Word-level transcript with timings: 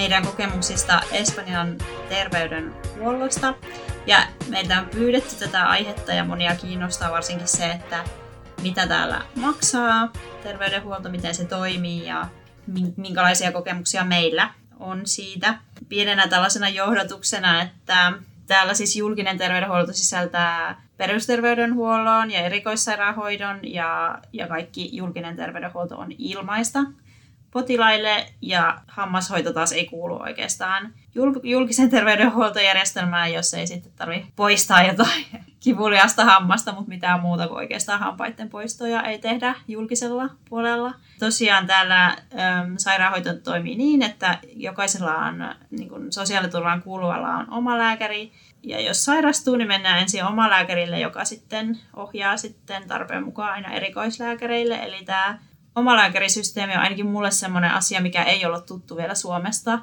meidän 0.00 0.26
kokemuksista 0.26 1.00
Espanjan 1.12 1.78
terveydenhuollosta. 2.08 3.54
Ja 4.06 4.18
meiltä 4.48 4.78
on 4.78 4.86
pyydetty 4.86 5.34
tätä 5.34 5.68
aihetta 5.68 6.12
ja 6.12 6.24
monia 6.24 6.54
kiinnostaa 6.54 7.10
varsinkin 7.10 7.48
se, 7.48 7.70
että 7.70 8.04
mitä 8.62 8.86
täällä 8.86 9.22
maksaa 9.36 10.12
terveydenhuolto, 10.42 11.08
miten 11.08 11.34
se 11.34 11.44
toimii 11.44 12.06
ja 12.06 12.26
minkälaisia 12.96 13.52
kokemuksia 13.52 14.04
meillä 14.04 14.50
on 14.78 15.06
siitä. 15.06 15.54
Pienenä 15.88 16.28
tällaisena 16.28 16.68
johdatuksena, 16.68 17.62
että 17.62 18.12
täällä 18.46 18.74
siis 18.74 18.96
julkinen 18.96 19.38
terveydenhuolto 19.38 19.92
sisältää 19.92 20.82
perusterveydenhuollon 20.96 22.30
ja 22.30 22.40
erikoissairaanhoidon 22.40 23.58
ja, 23.62 24.18
ja 24.32 24.46
kaikki 24.46 24.96
julkinen 24.96 25.36
terveydenhuolto 25.36 25.96
on 25.96 26.12
ilmaista 26.18 26.80
potilaille 27.50 28.26
ja 28.42 28.80
hammashoito 28.88 29.52
taas 29.52 29.72
ei 29.72 29.86
kuulu 29.86 30.22
oikeastaan 30.22 30.92
julkisen 31.42 31.90
terveydenhuoltojärjestelmään, 31.90 33.32
jos 33.32 33.54
ei 33.54 33.66
sitten 33.66 33.92
tarvitse 33.96 34.32
poistaa 34.36 34.82
jotain 34.82 35.26
kivuliasta 35.64 36.24
hammasta, 36.24 36.72
mutta 36.72 36.88
mitään 36.88 37.20
muuta 37.20 37.48
kuin 37.48 37.58
oikeastaan 37.58 38.00
hampaiden 38.00 38.48
poistoja 38.48 39.02
ei 39.02 39.18
tehdä 39.18 39.54
julkisella 39.68 40.30
puolella. 40.48 40.94
Tosiaan 41.18 41.66
täällä 41.66 42.06
äm, 42.06 42.16
sairaanhoito 42.76 43.34
toimii 43.34 43.74
niin, 43.74 44.02
että 44.02 44.38
jokaisella 44.56 45.16
on 45.16 45.54
niin 45.70 45.88
kuin 45.88 46.12
sosiaaliturvaan 46.12 46.82
kuuluvalla 46.82 47.28
on 47.28 47.50
oma 47.50 47.78
lääkäri, 47.78 48.32
ja 48.62 48.80
jos 48.80 49.04
sairastuu, 49.04 49.56
niin 49.56 49.68
mennään 49.68 49.98
ensin 49.98 50.24
omalääkärille, 50.24 51.00
joka 51.00 51.24
sitten 51.24 51.78
ohjaa 51.96 52.36
sitten 52.36 52.88
tarpeen 52.88 53.24
mukaan 53.24 53.52
aina 53.52 53.72
erikoislääkäreille. 53.72 54.74
Eli 54.74 55.04
tämä 55.04 55.38
omalääkärisysteemi 55.74 56.72
on 56.72 56.80
ainakin 56.80 57.06
mulle 57.06 57.30
semmoinen 57.30 57.70
asia, 57.70 58.00
mikä 58.00 58.22
ei 58.22 58.46
ollut 58.46 58.66
tuttu 58.66 58.96
vielä 58.96 59.14
Suomesta. 59.14 59.78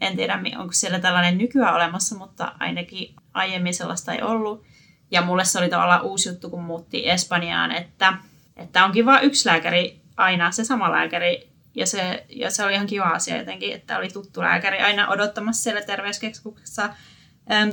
En 0.00 0.16
tiedä, 0.16 0.40
onko 0.58 0.72
siellä 0.72 0.98
tällainen 0.98 1.38
nykyään 1.38 1.74
olemassa, 1.74 2.16
mutta 2.16 2.52
ainakin 2.58 3.14
aiemmin 3.34 3.74
sellaista 3.74 4.12
ei 4.12 4.22
ollut. 4.22 4.64
Ja 5.10 5.22
mulle 5.22 5.44
se 5.44 5.58
oli 5.58 5.68
tavallaan 5.68 6.02
uusi 6.02 6.28
juttu, 6.28 6.50
kun 6.50 6.64
muutti 6.64 7.10
Espanjaan, 7.10 7.72
että, 7.72 8.12
että 8.56 8.84
onkin 8.84 9.06
vain 9.06 9.24
yksi 9.24 9.48
lääkäri 9.48 10.00
aina, 10.16 10.50
se 10.50 10.64
sama 10.64 10.90
lääkäri. 10.90 11.54
Ja 11.74 11.86
se, 11.86 12.26
ja 12.28 12.50
se 12.50 12.64
oli 12.64 12.74
ihan 12.74 12.86
kiva 12.86 13.04
asia 13.04 13.36
jotenkin, 13.36 13.74
että 13.74 13.98
oli 13.98 14.08
tuttu 14.08 14.40
lääkäri 14.40 14.78
aina 14.78 15.08
odottamassa 15.08 15.62
siellä 15.62 15.82
terveyskeskuksessa 15.82 16.90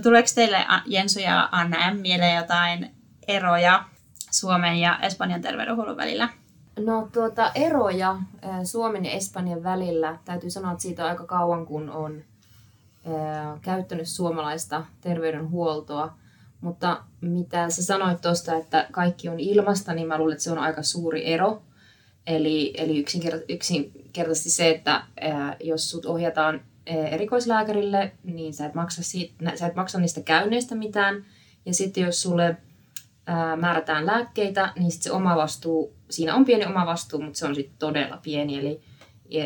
Tuleeko 0.03 0.29
teille 0.35 0.65
Jensu 0.85 1.19
ja 1.19 1.49
Anna 1.51 1.93
mieleen 1.93 2.35
jotain 2.35 2.95
eroja 3.27 3.83
Suomen 4.31 4.75
ja 4.75 4.99
Espanjan 5.01 5.41
terveydenhuollon 5.41 5.97
välillä? 5.97 6.29
No 6.79 7.09
tuota, 7.13 7.51
eroja 7.55 8.17
Suomen 8.63 9.05
ja 9.05 9.11
Espanjan 9.11 9.63
välillä. 9.63 10.17
Täytyy 10.25 10.49
sanoa, 10.49 10.71
että 10.71 10.81
siitä 10.81 11.03
on 11.03 11.09
aika 11.09 11.25
kauan, 11.25 11.65
kun 11.65 11.89
on 11.89 12.23
käyttänyt 13.61 14.07
suomalaista 14.07 14.85
terveydenhuoltoa. 15.01 16.13
Mutta 16.61 17.03
mitä 17.21 17.69
sä 17.69 17.83
sanoit 17.83 18.21
tuosta, 18.21 18.55
että 18.55 18.87
kaikki 18.91 19.29
on 19.29 19.39
ilmasta, 19.39 19.93
niin 19.93 20.07
mä 20.07 20.17
luulen, 20.17 20.33
että 20.33 20.43
se 20.43 20.51
on 20.51 20.59
aika 20.59 20.83
suuri 20.83 21.33
ero. 21.33 21.61
Eli, 22.27 22.73
eli 22.77 23.05
yksinkertaisesti 23.49 24.49
se, 24.49 24.69
että 24.69 25.03
jos 25.63 25.91
sut 25.91 26.05
ohjataan 26.05 26.61
erikoislääkärille, 26.85 28.11
niin 28.23 28.53
sä 28.53 28.65
et, 28.65 28.73
maksa 28.73 29.03
siitä, 29.03 29.51
sä 29.55 29.67
et 29.67 29.75
maksa 29.75 29.99
niistä 29.99 30.21
käynneistä 30.21 30.75
mitään. 30.75 31.25
Ja 31.65 31.73
sitten 31.73 32.03
jos 32.03 32.21
sulle 32.21 32.57
ää, 33.25 33.55
määrätään 33.55 34.05
lääkkeitä, 34.05 34.73
niin 34.79 34.91
sit 34.91 35.01
se 35.01 35.11
oma 35.11 35.35
vastuu, 35.35 35.93
siinä 36.11 36.35
on 36.35 36.45
pieni 36.45 36.65
oma 36.65 36.85
vastuu, 36.85 37.21
mutta 37.21 37.39
se 37.39 37.45
on 37.45 37.55
sitten 37.55 37.75
todella 37.79 38.17
pieni. 38.17 38.59
Eli, 38.59 38.81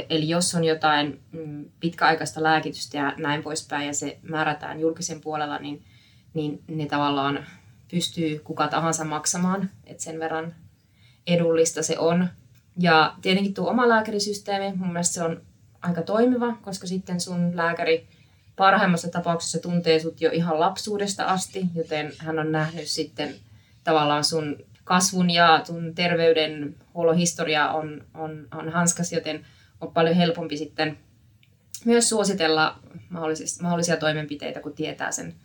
eli 0.09 0.29
jos 0.29 0.55
on 0.55 0.63
jotain 0.63 1.21
mm, 1.31 1.65
pitkäaikaista 1.79 2.43
lääkitystä 2.43 2.97
ja 2.97 3.13
näin 3.17 3.43
poispäin, 3.43 3.87
ja 3.87 3.93
se 3.93 4.19
määrätään 4.21 4.79
julkisen 4.79 5.21
puolella, 5.21 5.57
niin, 5.59 5.83
niin 6.33 6.63
ne 6.67 6.85
tavallaan 6.85 7.45
pystyy 7.91 8.39
kuka 8.39 8.67
tahansa 8.67 9.03
maksamaan, 9.03 9.69
että 9.85 10.03
sen 10.03 10.19
verran 10.19 10.55
edullista 11.27 11.83
se 11.83 11.99
on. 11.99 12.27
Ja 12.79 13.15
tietenkin 13.21 13.53
tuo 13.53 13.69
oma 13.69 13.89
lääkärisysteemi, 13.89 14.77
mun 14.77 14.93
mielestä 14.93 15.13
se 15.13 15.23
on 15.23 15.41
aika 15.81 16.01
toimiva, 16.01 16.57
koska 16.61 16.87
sitten 16.87 17.21
sun 17.21 17.57
lääkäri 17.57 18.07
parhaimmassa 18.55 19.07
tapauksessa 19.07 19.59
tuntee 19.59 19.99
sut 19.99 20.21
jo 20.21 20.31
ihan 20.31 20.59
lapsuudesta 20.59 21.25
asti, 21.25 21.65
joten 21.75 22.11
hän 22.17 22.39
on 22.39 22.51
nähnyt 22.51 22.87
sitten 22.87 23.35
tavallaan 23.83 24.23
sun 24.23 24.57
kasvun 24.85 25.29
ja 25.29 25.61
sun 25.63 25.95
terveydenhuollon 25.95 27.17
historia 27.17 27.69
on, 27.71 28.03
on, 28.13 28.47
on 28.53 28.69
hanskas, 28.69 29.11
joten 29.11 29.45
on 29.81 29.93
paljon 29.93 30.15
helpompi 30.15 30.57
sitten 30.57 30.97
myös 31.85 32.09
suositella 32.09 32.79
mahdollisia 33.61 33.97
toimenpiteitä, 33.97 34.59
kun 34.59 34.73
tietää 34.73 35.11
sen 35.11 35.35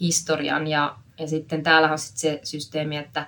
historian. 0.00 0.66
Ja, 0.66 0.96
ja 1.18 1.28
sitten 1.28 1.62
täällä 1.62 1.92
on 1.92 1.98
sitten 1.98 2.20
se 2.20 2.40
systeemi, 2.44 2.96
että 2.96 3.26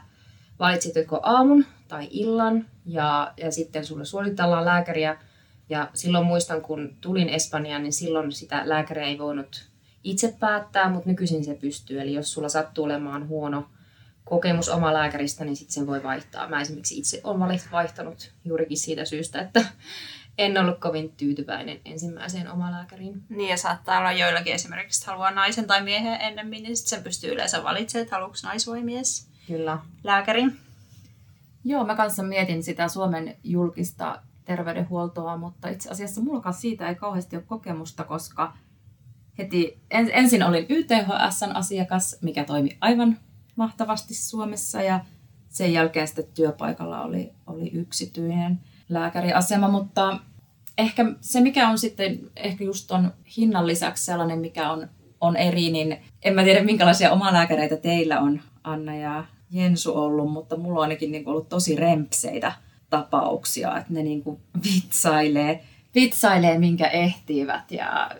valitsitko 0.59 1.21
aamun 1.23 1.67
tai 1.89 2.09
illan 2.11 2.67
ja, 2.87 3.33
ja 3.37 3.51
sitten 3.53 3.87
sulle 3.87 4.05
suositellaan 4.05 4.65
lääkäriä 4.65 5.19
ja 5.69 5.91
silloin 5.95 6.27
muistan, 6.27 6.63
kun 6.63 6.97
tulin 7.01 7.29
Espanjaan, 7.29 7.83
niin 7.83 7.93
silloin 7.93 8.33
sitä 8.33 8.63
lääkäriä 8.65 9.07
ei 9.07 9.19
voinut 9.19 9.69
itse 10.05 10.37
päättää, 10.41 10.91
mutta 10.91 11.09
nykyisin 11.09 11.45
se 11.45 11.55
pystyy. 11.55 12.01
Eli 12.01 12.15
jos 12.15 12.33
sulla 12.33 12.49
sattuu 12.49 12.85
olemaan 12.85 13.29
huono 13.29 13.69
kokemus 14.29 14.69
oma 14.69 14.95
lääkäristä, 14.95 15.45
niin 15.45 15.57
sitten 15.57 15.75
sen 15.75 15.87
voi 15.87 16.03
vaihtaa. 16.03 16.49
Mä 16.49 16.61
esimerkiksi 16.61 16.99
itse 16.99 17.21
olen 17.25 17.61
vaihtanut 17.73 18.33
juurikin 18.45 18.79
siitä 18.79 19.05
syystä, 19.05 19.41
että 19.41 19.65
en 20.39 20.59
ollut 20.59 20.79
kovin 20.81 21.13
tyytyväinen 21.17 21.81
ensimmäiseen 21.85 22.53
omalääkäriin. 22.53 23.23
Niin 23.29 23.51
ja 23.51 23.57
saattaa 23.57 23.99
olla 23.99 24.13
joillakin 24.13 24.55
esimerkiksi, 24.55 25.01
että 25.01 25.11
haluaa 25.11 25.31
naisen 25.31 25.67
tai 25.67 25.83
miehen 25.83 26.21
ennemmin, 26.21 26.63
niin 26.63 26.77
sitten 26.77 26.91
sen 26.91 27.05
pystyy 27.05 27.33
yleensä 27.33 27.65
valitsemaan, 27.65 28.03
että 28.03 28.17
haluatko 28.17 28.39
nais 28.43 28.67
vai 28.67 28.83
mies 28.83 29.29
Kyllä. 29.47 29.79
lääkäri. 30.05 30.43
Joo, 31.65 31.85
mä 31.85 31.95
kanssa 31.95 32.23
mietin 32.23 32.63
sitä 32.63 32.89
Suomen 32.89 33.37
julkista 33.45 34.23
terveydenhuoltoa, 34.45 35.37
mutta 35.37 35.69
itse 35.69 35.91
asiassa 35.91 36.21
mulla 36.21 36.53
siitä 36.53 36.89
ei 36.89 36.95
kauheasti 36.95 37.37
ole 37.37 37.45
kokemusta, 37.47 38.05
koska 38.05 38.57
heti 39.39 39.79
en, 39.91 40.11
ensin 40.13 40.43
olin 40.43 40.67
YTHSn 40.69 41.51
asiakas, 41.55 42.17
mikä 42.23 42.45
toimi 42.45 42.79
aivan 42.81 43.19
mahtavasti 43.57 44.15
Suomessa 44.15 44.83
ja 44.83 45.01
sen 45.49 45.73
jälkeen 45.73 46.07
sitten 46.07 46.25
työpaikalla 46.35 47.03
oli, 47.03 47.33
oli 47.47 47.71
yksityinen 47.73 48.61
lääkäriasema, 48.89 49.69
mutta 49.69 50.19
ehkä 50.79 51.05
se 51.21 51.41
mikä 51.41 51.69
on 51.69 51.79
sitten 51.79 52.21
ehkä 52.37 52.65
just 52.65 52.87
ton 52.87 53.13
hinnan 53.37 53.67
lisäksi 53.67 54.05
sellainen, 54.05 54.39
mikä 54.39 54.71
on, 54.71 54.89
on 55.21 55.37
eri, 55.37 55.71
niin 55.71 55.99
en 56.23 56.35
mä 56.35 56.45
tiedä 56.45 56.65
minkälaisia 56.65 57.13
omalääkäreitä 57.13 57.77
teillä 57.77 58.21
on 58.21 58.41
Anna 58.65 58.97
ja 58.97 59.25
Jensu 59.51 59.99
ollut, 59.99 60.33
mutta 60.33 60.57
mulla 60.57 60.79
on 60.79 60.83
ainakin 60.83 61.13
niin 61.13 61.29
ollut 61.29 61.49
tosi 61.49 61.77
rempseitä 61.77 62.53
tapauksia, 62.91 63.79
että 63.79 63.93
ne 63.93 64.03
niin 64.03 64.23
kuin 64.23 64.41
vitsailee, 64.65 65.65
vitsailee, 65.95 66.59
minkä 66.59 66.87
ehtivät 66.87 67.73
ja 67.73 68.11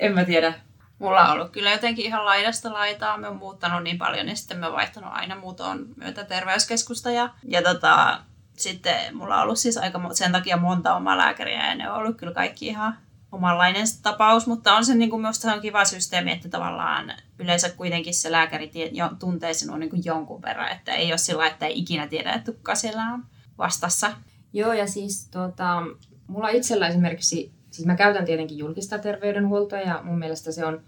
en 0.00 0.14
mä 0.14 0.24
tiedä. 0.24 0.54
Mulla 1.02 1.24
on 1.24 1.30
ollut 1.30 1.50
kyllä 1.50 1.70
jotenkin 1.70 2.04
ihan 2.04 2.24
laidasta 2.24 2.72
laitaa. 2.72 3.18
Me 3.18 3.28
on 3.28 3.36
muuttanut 3.36 3.82
niin 3.82 3.98
paljon, 3.98 4.26
niin 4.26 4.36
sitten 4.36 4.58
me 4.58 4.66
on 4.66 4.72
vaihtanut 4.72 5.10
aina 5.12 5.36
muutoon 5.36 5.86
myötä 5.96 6.24
terveyskeskusta. 6.24 7.10
Ja, 7.10 7.30
ja 7.44 7.62
tota, 7.62 8.20
sitten 8.56 9.16
mulla 9.16 9.36
on 9.36 9.42
ollut 9.42 9.58
siis 9.58 9.78
aika 9.78 10.00
sen 10.12 10.32
takia 10.32 10.56
monta 10.56 10.96
omaa 10.96 11.18
lääkäriä 11.18 11.68
ja 11.68 11.74
ne 11.74 11.90
on 11.90 11.96
ollut 11.96 12.16
kyllä 12.16 12.32
kaikki 12.32 12.66
ihan 12.66 12.98
omanlainen 13.32 13.86
tapaus, 14.02 14.46
mutta 14.46 14.74
on 14.74 14.84
se 14.84 14.94
niin 14.94 15.10
kuin, 15.10 15.34
se 15.34 15.52
on 15.52 15.60
kiva 15.60 15.84
systeemi, 15.84 16.32
että 16.32 16.48
tavallaan 16.48 17.12
yleensä 17.38 17.70
kuitenkin 17.70 18.14
se 18.14 18.32
lääkäri 18.32 18.68
tie, 18.68 18.90
jo, 18.92 19.10
tuntee 19.18 19.54
sinua 19.54 19.78
niin 19.78 19.90
kuin 19.90 20.02
jonkun 20.04 20.42
verran, 20.42 20.72
että 20.72 20.94
ei 20.94 21.12
ole 21.12 21.18
sillä 21.18 21.46
että 21.46 21.66
ei 21.66 21.78
ikinä 21.78 22.06
tiedä, 22.06 22.32
että 22.32 22.52
kuka 22.52 22.74
siellä 22.74 23.02
on 23.02 23.24
vastassa. 23.58 24.12
Joo, 24.52 24.72
ja 24.72 24.86
siis 24.86 25.28
tota, 25.28 25.82
mulla 26.26 26.48
itsellä 26.48 26.88
esimerkiksi, 26.88 27.52
siis 27.70 27.86
mä 27.86 27.96
käytän 27.96 28.24
tietenkin 28.24 28.58
julkista 28.58 28.98
terveydenhuoltoa 28.98 29.80
ja 29.80 30.00
mun 30.02 30.18
mielestä 30.18 30.52
se 30.52 30.64
on 30.64 30.82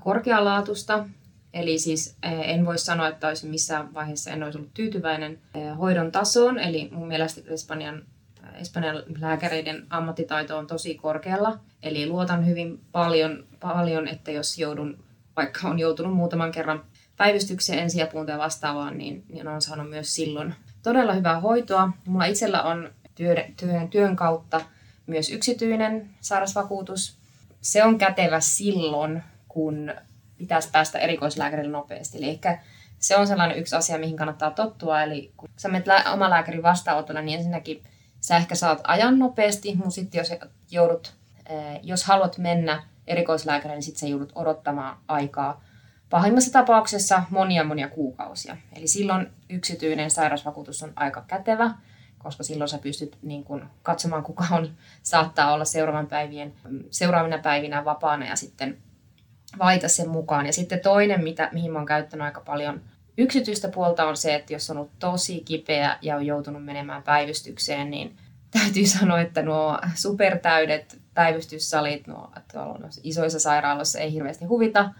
korkealaatusta. 0.00 1.08
Eli 1.54 1.78
siis 1.78 2.16
en 2.22 2.66
voi 2.66 2.78
sanoa, 2.78 3.08
että 3.08 3.28
olisin 3.28 3.50
missään 3.50 3.94
vaiheessa 3.94 4.30
en 4.30 4.42
olisi 4.42 4.58
ollut 4.58 4.74
tyytyväinen 4.74 5.38
hoidon 5.78 6.12
tasoon. 6.12 6.58
Eli 6.58 6.88
mun 6.92 7.08
mielestä 7.08 7.40
Espanjan, 7.46 8.02
Espanjan 8.54 9.02
lääkäreiden 9.20 9.86
ammattitaito 9.90 10.58
on 10.58 10.66
tosi 10.66 10.94
korkealla. 10.94 11.58
Eli 11.82 12.06
luotan 12.06 12.46
hyvin 12.46 12.80
paljon, 12.92 13.46
paljon, 13.60 14.08
että 14.08 14.30
jos 14.30 14.58
joudun, 14.58 15.04
vaikka 15.36 15.68
on 15.68 15.78
joutunut 15.78 16.14
muutaman 16.14 16.52
kerran 16.52 16.84
päivystykseen 17.16 17.78
ensiapuun 17.78 18.26
tai 18.26 18.38
vastaavaan, 18.38 18.98
niin, 18.98 19.24
niin 19.28 19.48
on 19.48 19.62
saanut 19.62 19.90
myös 19.90 20.14
silloin 20.14 20.54
todella 20.82 21.12
hyvää 21.12 21.40
hoitoa. 21.40 21.92
Mulla 22.06 22.24
itsellä 22.24 22.62
on 22.62 22.90
työ, 23.14 23.34
työn, 23.56 23.88
työn 23.88 24.16
kautta 24.16 24.60
myös 25.06 25.30
yksityinen 25.30 26.10
sairausvakuutus. 26.20 27.16
Se 27.60 27.84
on 27.84 27.98
kätevä 27.98 28.40
silloin, 28.40 29.22
kun 29.54 29.94
pitäisi 30.38 30.68
päästä 30.72 30.98
erikoislääkärille 30.98 31.70
nopeasti. 31.70 32.18
Eli 32.18 32.28
ehkä 32.28 32.58
se 32.98 33.16
on 33.16 33.26
sellainen 33.26 33.58
yksi 33.58 33.76
asia, 33.76 33.98
mihin 33.98 34.16
kannattaa 34.16 34.50
tottua. 34.50 35.02
Eli 35.02 35.32
kun 35.36 35.48
sä 35.56 35.68
menet 35.68 35.86
lää- 35.86 36.12
oma 36.12 36.30
lääkärin 36.30 36.62
vastaanotolle, 36.62 37.22
niin 37.22 37.38
ensinnäkin 37.38 37.84
sä 38.20 38.36
ehkä 38.36 38.54
saat 38.54 38.80
ajan 38.84 39.18
nopeasti, 39.18 39.74
mutta 39.74 39.90
sitten 39.90 40.18
jos 40.18 40.32
joudut, 40.70 41.14
jos 41.82 42.04
haluat 42.04 42.38
mennä 42.38 42.82
erikoislääkärille, 43.06 43.74
niin 43.74 43.82
sitten 43.82 44.00
sä 44.00 44.06
joudut 44.06 44.32
odottamaan 44.34 44.96
aikaa 45.08 45.64
pahimmassa 46.10 46.52
tapauksessa 46.52 47.22
monia 47.30 47.64
monia 47.64 47.88
kuukausia. 47.88 48.56
Eli 48.76 48.86
silloin 48.86 49.30
yksityinen 49.50 50.10
sairausvakuutus 50.10 50.82
on 50.82 50.92
aika 50.96 51.24
kätevä, 51.26 51.70
koska 52.18 52.42
silloin 52.42 52.68
sä 52.68 52.78
pystyt 52.78 53.18
niin 53.22 53.44
kun, 53.44 53.70
katsomaan, 53.82 54.22
kuka 54.22 54.44
on, 54.50 54.70
saattaa 55.02 55.52
olla 55.52 55.64
seuraavan 55.64 56.06
päivien, 56.06 56.54
seuraavina 56.90 57.38
päivinä 57.38 57.84
vapaana 57.84 58.26
ja 58.26 58.36
sitten 58.36 58.78
vaita 59.58 59.88
sen 59.88 60.08
mukaan. 60.08 60.46
Ja 60.46 60.52
sitten 60.52 60.80
toinen, 60.80 61.24
mitä, 61.24 61.48
mihin 61.52 61.72
mä 61.72 61.78
oon 61.78 61.86
käyttänyt 61.86 62.24
aika 62.24 62.40
paljon 62.40 62.80
yksityistä 63.18 63.68
puolta, 63.68 64.04
on 64.04 64.16
se, 64.16 64.34
että 64.34 64.52
jos 64.52 64.70
on 64.70 64.76
ollut 64.76 64.98
tosi 64.98 65.42
kipeä 65.44 65.98
ja 66.02 66.16
on 66.16 66.26
joutunut 66.26 66.64
menemään 66.64 67.02
päivystykseen, 67.02 67.90
niin 67.90 68.16
täytyy 68.50 68.86
sanoa, 68.86 69.20
että 69.20 69.42
nuo 69.42 69.78
supertäydet 69.94 70.98
päivystyssalit, 71.14 72.06
nuo 72.06 72.30
tuolla 72.52 72.88
isoissa 73.02 73.40
sairaaloissa 73.40 73.98
ei 73.98 74.12
hirveästi 74.12 74.44
huvita, 74.44 74.90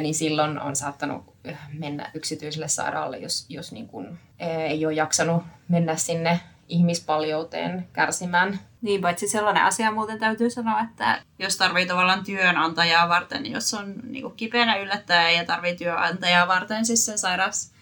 niin 0.00 0.14
silloin 0.14 0.60
on 0.60 0.76
saattanut 0.76 1.34
mennä 1.72 2.10
yksityiselle 2.14 2.68
sairaalalle, 2.68 3.18
jos, 3.18 3.46
jos 3.48 3.72
niin 3.72 3.88
kuin, 3.88 4.18
ei 4.38 4.86
ole 4.86 4.94
jaksanut 4.94 5.42
mennä 5.68 5.96
sinne 5.96 6.40
ihmispaljouteen 6.68 7.88
kärsimään. 7.92 8.60
Niin, 8.82 9.00
paitsi 9.00 9.28
sellainen 9.28 9.64
asia 9.64 9.90
muuten 9.90 10.18
täytyy 10.18 10.50
sanoa, 10.50 10.80
että 10.80 11.22
jos 11.38 11.56
tarvii 11.56 11.86
tavallaan 11.86 12.24
työnantajaa 12.24 13.08
varten, 13.08 13.42
niin 13.42 13.52
jos 13.52 13.74
on 13.74 13.94
niin 14.04 14.22
kuin 14.22 14.36
kipeänä 14.36 14.76
yllättäjä 14.76 15.30
ja 15.30 15.44
tarvii 15.44 15.76
työnantajaa 15.76 16.48
varten 16.48 16.86
siis 16.86 17.06
sen 17.06 17.18
sairaus 17.18 17.72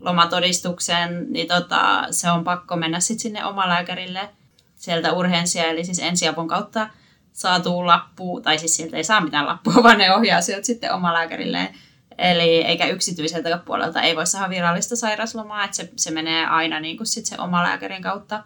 lomatodistuksen, 0.00 1.32
niin 1.32 1.48
tota, 1.48 2.06
se 2.10 2.30
on 2.30 2.44
pakko 2.44 2.76
mennä 2.76 3.00
sitten 3.00 3.22
sinne 3.22 3.44
omalääkärille 3.44 4.30
sieltä 4.74 5.12
urhensia, 5.12 5.64
eli 5.64 5.84
siis 5.84 5.98
ensiapun 5.98 6.48
kautta 6.48 6.90
saatu 7.32 7.86
lappu, 7.86 8.40
tai 8.40 8.58
siis 8.58 8.76
sieltä 8.76 8.96
ei 8.96 9.04
saa 9.04 9.20
mitään 9.20 9.46
lappua, 9.46 9.82
vaan 9.82 9.98
ne 9.98 10.14
ohjaa 10.14 10.40
sieltä 10.40 10.66
sitten 10.66 10.92
omalääkärilleen. 10.92 11.74
Eli 12.20 12.64
eikä 12.64 12.86
yksityiseltä 12.86 13.60
puolelta 13.64 14.02
ei 14.02 14.16
voi 14.16 14.26
saada 14.26 14.50
virallista 14.50 14.96
sairauslomaa, 14.96 15.64
että 15.64 15.76
se, 15.76 15.92
se 15.96 16.10
menee 16.10 16.46
aina 16.46 16.80
niin 16.80 16.96
kuin 16.96 17.06
sit 17.06 17.26
se 17.26 17.36
omalääkärin 17.38 18.02
kautta, 18.02 18.44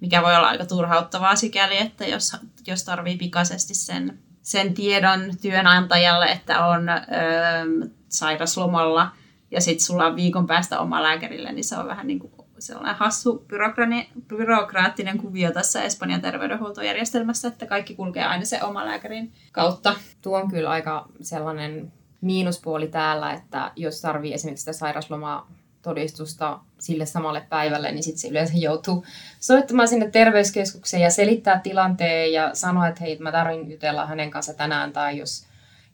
mikä 0.00 0.22
voi 0.22 0.36
olla 0.36 0.48
aika 0.48 0.66
turhauttavaa 0.66 1.36
sikäli, 1.36 1.78
että 1.78 2.06
jos, 2.06 2.36
jos 2.66 2.84
tarvii 2.84 3.16
pikaisesti 3.16 3.74
sen, 3.74 4.18
sen 4.42 4.74
tiedon 4.74 5.20
työnantajalle, 5.42 6.26
että 6.26 6.66
on 6.66 6.88
öö, 6.88 7.88
sairaslomalla, 8.08 9.12
ja 9.50 9.60
sitten 9.60 9.86
sulla 9.86 10.06
on 10.06 10.16
viikon 10.16 10.46
päästä 10.46 10.80
oma 10.80 11.02
lääkärille, 11.02 11.52
niin 11.52 11.64
se 11.64 11.76
on 11.76 11.86
vähän 11.86 12.06
niin 12.06 12.18
kuin 12.18 12.32
sellainen 12.58 12.94
hassu 12.94 13.46
byrokraattinen 14.28 15.18
kuvio 15.18 15.52
tässä 15.52 15.82
Espanjan 15.82 16.20
terveydenhuoltojärjestelmässä, 16.20 17.48
että 17.48 17.66
kaikki 17.66 17.94
kulkee 17.94 18.24
aina 18.24 18.44
se 18.44 18.62
oma 18.62 18.84
lääkärin 18.84 19.32
kautta. 19.52 19.94
Tuo 20.22 20.40
on 20.40 20.50
kyllä 20.50 20.70
aika 20.70 21.08
sellainen 21.20 21.92
miinuspuoli 22.22 22.88
täällä, 22.88 23.32
että 23.32 23.72
jos 23.76 24.00
tarvii 24.00 24.34
esimerkiksi 24.34 24.62
sitä 24.62 24.72
sairaslomaa 24.72 25.48
todistusta 25.82 26.60
sille 26.78 27.06
samalle 27.06 27.46
päivälle, 27.48 27.92
niin 27.92 28.02
sitten 28.02 28.20
se 28.20 28.28
yleensä 28.28 28.52
joutuu 28.56 29.04
soittamaan 29.40 29.88
sinne 29.88 30.10
terveyskeskukseen 30.10 31.02
ja 31.02 31.10
selittää 31.10 31.60
tilanteen 31.60 32.32
ja 32.32 32.50
sanoa, 32.54 32.88
että 32.88 33.00
hei, 33.00 33.18
mä 33.18 33.32
tarvin 33.32 33.70
jutella 33.70 34.06
hänen 34.06 34.30
kanssa 34.30 34.54
tänään, 34.54 34.92
tai 34.92 35.18
jos, 35.18 35.46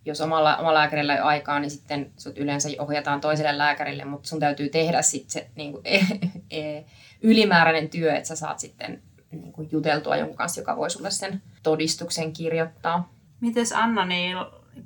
jos 0.04 0.20
omalla, 0.20 0.56
omalla 0.56 0.78
lääkärillä 0.78 1.14
ei 1.14 1.20
ole 1.20 1.28
aikaa, 1.28 1.60
niin 1.60 1.70
sitten 1.70 2.10
sut 2.16 2.38
yleensä 2.38 2.68
ohjataan 2.78 3.20
toiselle 3.20 3.58
lääkärille, 3.58 4.04
mutta 4.04 4.28
sun 4.28 4.40
täytyy 4.40 4.68
tehdä 4.68 5.02
sitten 5.02 5.30
se 5.30 5.50
niin 5.54 5.72
kuin, 5.72 5.82
e, 5.84 5.98
e, 6.50 6.84
ylimääräinen 7.22 7.88
työ, 7.88 8.14
että 8.14 8.28
sä 8.28 8.36
saat 8.36 8.58
sitten 8.58 9.02
niin 9.30 9.52
kuin 9.52 9.68
juteltua 9.72 10.16
jonkun 10.16 10.36
kanssa, 10.36 10.60
joka 10.60 10.76
voi 10.76 10.90
sulle 10.90 11.10
sen 11.10 11.42
todistuksen 11.62 12.32
kirjoittaa. 12.32 13.12
Mites 13.40 13.72
Anna, 13.72 14.04
niin 14.04 14.36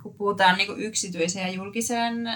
kun 0.02 0.14
puhutaan 0.14 0.58
niin 0.58 0.80
yksityisen 0.80 1.42
ja 1.42 1.52
julkisen, 1.52 2.28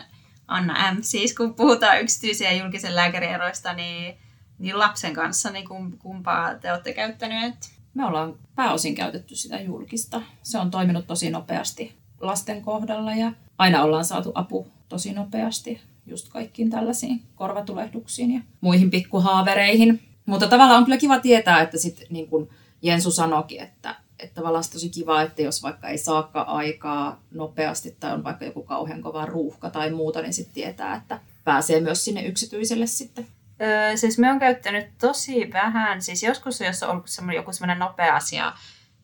Anna 0.48 0.92
M, 0.92 0.98
siis 1.00 1.36
kun 1.36 1.54
puhutaan 1.54 2.00
yksityisen 2.00 2.44
ja 2.44 2.62
julkisen 2.62 2.96
lääkärieroista, 2.96 3.72
niin, 3.72 4.16
niin 4.58 4.78
lapsen 4.78 5.14
kanssa, 5.14 5.50
niin 5.50 5.68
kumpaa 5.98 6.54
te 6.54 6.72
olette 6.72 6.92
käyttäneet? 6.92 7.54
Me 7.94 8.04
ollaan 8.04 8.34
pääosin 8.54 8.94
käytetty 8.94 9.36
sitä 9.36 9.60
julkista. 9.60 10.22
Se 10.42 10.58
on 10.58 10.70
toiminut 10.70 11.06
tosi 11.06 11.30
nopeasti 11.30 11.96
lasten 12.20 12.62
kohdalla 12.62 13.14
ja 13.14 13.32
aina 13.58 13.82
ollaan 13.82 14.04
saatu 14.04 14.32
apu 14.34 14.66
tosi 14.88 15.12
nopeasti 15.12 15.80
just 16.06 16.28
kaikkiin 16.28 16.70
tällaisiin 16.70 17.22
korvatulehduksiin 17.34 18.34
ja 18.34 18.40
muihin 18.60 18.90
pikkuhaavereihin. 18.90 20.02
Mutta 20.26 20.48
tavallaan 20.48 20.78
on 20.78 20.84
kyllä 20.84 20.98
kiva 20.98 21.18
tietää, 21.18 21.60
että 21.60 21.78
sitten 21.78 22.06
niin 22.10 22.28
kuin 22.28 22.50
Jensu 22.82 23.10
sanoikin, 23.10 23.62
että 23.62 23.94
että 24.18 24.34
tavallaan 24.34 24.64
tosi 24.72 24.88
kiva, 24.88 25.22
että 25.22 25.42
jos 25.42 25.62
vaikka 25.62 25.88
ei 25.88 25.98
saakka 25.98 26.40
aikaa 26.40 27.20
nopeasti 27.30 27.96
tai 28.00 28.12
on 28.12 28.24
vaikka 28.24 28.44
joku 28.44 28.62
kauhean 28.62 29.02
kova 29.02 29.26
ruuhka 29.26 29.70
tai 29.70 29.90
muuta, 29.90 30.22
niin 30.22 30.34
sitten 30.34 30.54
tietää, 30.54 30.96
että 30.96 31.20
pääsee 31.44 31.80
myös 31.80 32.04
sinne 32.04 32.26
yksityiselle 32.26 32.86
sitten. 32.86 33.26
Öö, 33.62 33.96
siis 33.96 34.18
me 34.18 34.30
on 34.30 34.38
käyttänyt 34.38 34.98
tosi 34.98 35.50
vähän, 35.52 36.02
siis 36.02 36.22
joskus 36.22 36.60
jos 36.60 36.82
on 36.82 36.90
ollut 36.90 37.08
semmoinen, 37.08 37.36
joku 37.36 37.52
semmoinen 37.52 37.78
nopea 37.78 38.16
asia, 38.16 38.52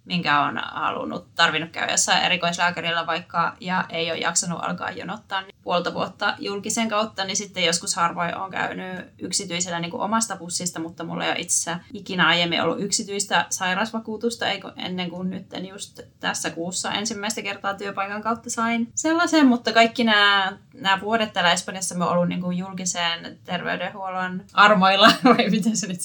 minkä 0.04 0.40
on 0.40 0.60
halunnut, 0.64 1.34
tarvinnut 1.34 1.70
käydä 1.70 1.93
jossain 1.93 2.25
erikoislääkärillä 2.25 3.06
vaikka 3.06 3.56
ja 3.60 3.84
ei 3.88 4.10
ole 4.10 4.19
jaksanut 4.19 4.58
alkaa 4.62 4.90
jonottaa 4.90 5.40
niin 5.40 5.54
puolta 5.62 5.94
vuotta 5.94 6.34
julkisen 6.38 6.88
kautta, 6.88 7.25
niin 7.25 7.37
sitten 7.37 7.64
joskus 7.64 7.96
harvoin 7.96 8.37
on 8.37 8.50
käynyt 8.50 9.06
yksityisellä 9.19 9.81
niin 9.81 9.90
kuin 9.90 10.00
omasta 10.00 10.37
pussista, 10.37 10.81
mutta 10.81 11.04
mulla 11.04 11.25
ei 11.25 11.31
ole 11.31 11.38
itse 11.38 11.76
ikinä 11.93 12.26
aiemmin 12.26 12.62
ollut 12.62 12.81
yksityistä 12.81 13.46
sairausvakuutusta 13.50 14.46
ennen 14.76 15.10
kuin 15.10 15.31
nyt 15.31 15.46
just 15.69 16.00
tässä 16.20 16.50
kuussa 16.50 16.93
ensimmäistä 16.93 17.43
kertaa 17.43 17.75
työpaikan 17.75 18.22
kautta 18.22 18.50
sain 18.50 18.88
sellaisen, 18.94 19.46
mutta 19.46 19.72
kaikki 19.72 20.04
nämä, 20.04 20.58
nämä 20.75 21.00
vuodet 21.00 21.32
täällä 21.32 21.52
Espanjassa 21.52 21.94
me 21.94 22.04
ollut 22.04 22.28
niin 22.28 22.40
kuin 22.40 22.58
julkisen 22.58 23.38
terveydenhuollon 23.44 24.44
armoilla, 24.52 25.12
vai 25.25 25.50
miten 25.50 25.76
se 25.76 25.87
nyt 25.87 26.00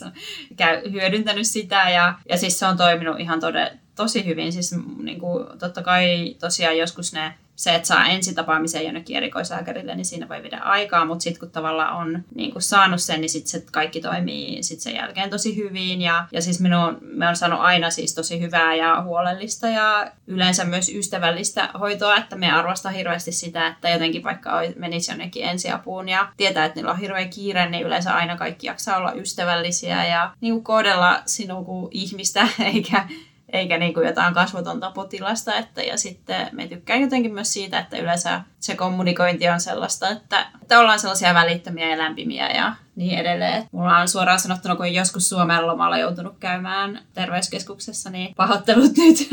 käy, 0.56 0.92
hyödyntänyt 0.92 1.48
sitä 1.48 1.90
ja, 1.90 2.14
ja 2.30 2.38
siis 2.38 2.60
se 2.60 2.66
on 2.66 2.78
toiminut 2.78 3.20
ihan 3.20 3.40
todella 3.40 3.87
tosi 3.98 4.26
hyvin. 4.26 4.54
Siis 4.54 4.76
niin 5.04 5.20
kuin, 5.20 5.60
totta 5.60 5.84
kai 5.84 6.36
tosiaan 6.40 6.78
joskus 6.78 7.14
ne, 7.14 7.34
se, 7.58 7.76
että 7.76 7.88
saa 7.88 8.06
ensitapaamisen 8.06 8.84
jonnekin 8.84 9.18
erikoislääkärille, 9.18 9.96
niin 9.96 10.06
siinä 10.06 10.30
voi 10.30 10.44
viedä 10.44 10.58
aikaa, 10.58 11.06
mutta 11.06 11.24
sitten 11.24 11.40
kun 11.40 11.52
tavallaan 11.52 11.96
on 11.96 12.24
niin 12.36 12.52
kuin 12.52 12.62
saanut 12.62 13.02
sen, 13.02 13.22
niin 13.22 13.30
sitten 13.30 13.52
se 13.52 13.66
kaikki 13.72 14.02
toimii 14.02 14.64
sit 14.64 14.80
sen 14.80 14.96
jälkeen 14.96 15.30
tosi 15.30 15.56
hyvin. 15.56 16.02
Ja, 16.02 16.28
ja 16.32 16.42
siis 16.42 16.60
minun, 16.60 16.98
me 17.02 17.28
on 17.28 17.36
saanut 17.36 17.60
aina 17.60 17.90
siis 17.90 18.16
tosi 18.16 18.42
hyvää 18.42 18.76
ja 18.76 19.02
huolellista 19.02 19.68
ja 19.68 20.12
yleensä 20.28 20.66
myös 20.66 20.90
ystävällistä 20.90 21.70
hoitoa, 21.80 22.18
että 22.18 22.36
me 22.36 22.52
arvostaa 22.52 22.92
hirveästi 22.92 23.32
sitä, 23.32 23.68
että 23.68 23.90
jotenkin 23.90 24.24
vaikka 24.24 24.52
menisi 24.76 25.12
jonnekin 25.12 25.44
ensiapuun 25.44 26.10
ja 26.10 26.28
tietää, 26.38 26.66
että 26.66 26.76
niillä 26.76 26.92
on 26.92 27.00
hirveä 27.00 27.28
kiire, 27.28 27.70
niin 27.70 27.86
yleensä 27.86 28.16
aina 28.16 28.38
kaikki 28.38 28.68
jaksaa 28.68 28.98
olla 28.98 29.14
ystävällisiä 29.14 30.08
ja 30.08 30.32
niin 30.42 30.54
kuin 30.54 30.64
kohdella 30.64 31.22
sinua 31.26 31.64
kuin 31.64 31.88
ihmistä, 31.92 32.48
eikä 32.74 33.08
eikä 33.54 33.78
niin 33.78 33.94
kuin 33.94 34.08
jotain 34.08 34.34
kasvotonta 34.34 34.92
potilasta. 34.92 35.56
Että, 35.56 35.82
ja 35.82 35.98
sitten 35.98 36.50
me 36.52 36.68
tykkään 36.68 37.02
jotenkin 37.02 37.34
myös 37.34 37.54
siitä, 37.54 37.80
että 37.80 37.98
yleensä 37.98 38.42
se 38.60 38.76
kommunikointi 38.76 39.50
on 39.50 39.60
sellaista, 39.60 40.10
että, 40.10 40.46
että 40.62 40.80
ollaan 40.80 41.00
sellaisia 41.00 41.34
välittömiä 41.34 41.90
ja 41.90 41.98
lämpimiä 41.98 42.50
ja 42.50 42.74
niin 42.96 43.20
edelleen. 43.20 43.64
Mulla 43.72 43.98
on 43.98 44.08
suoraan 44.08 44.40
sanottuna, 44.40 44.76
kun 44.76 44.94
joskus 44.94 45.30
Suomen 45.30 45.68
lomalla 45.68 45.98
joutunut 45.98 46.38
käymään 46.40 47.02
terveyskeskuksessa, 47.14 48.10
niin 48.10 48.36
pahoittelut 48.36 48.98
nyt, 48.98 49.30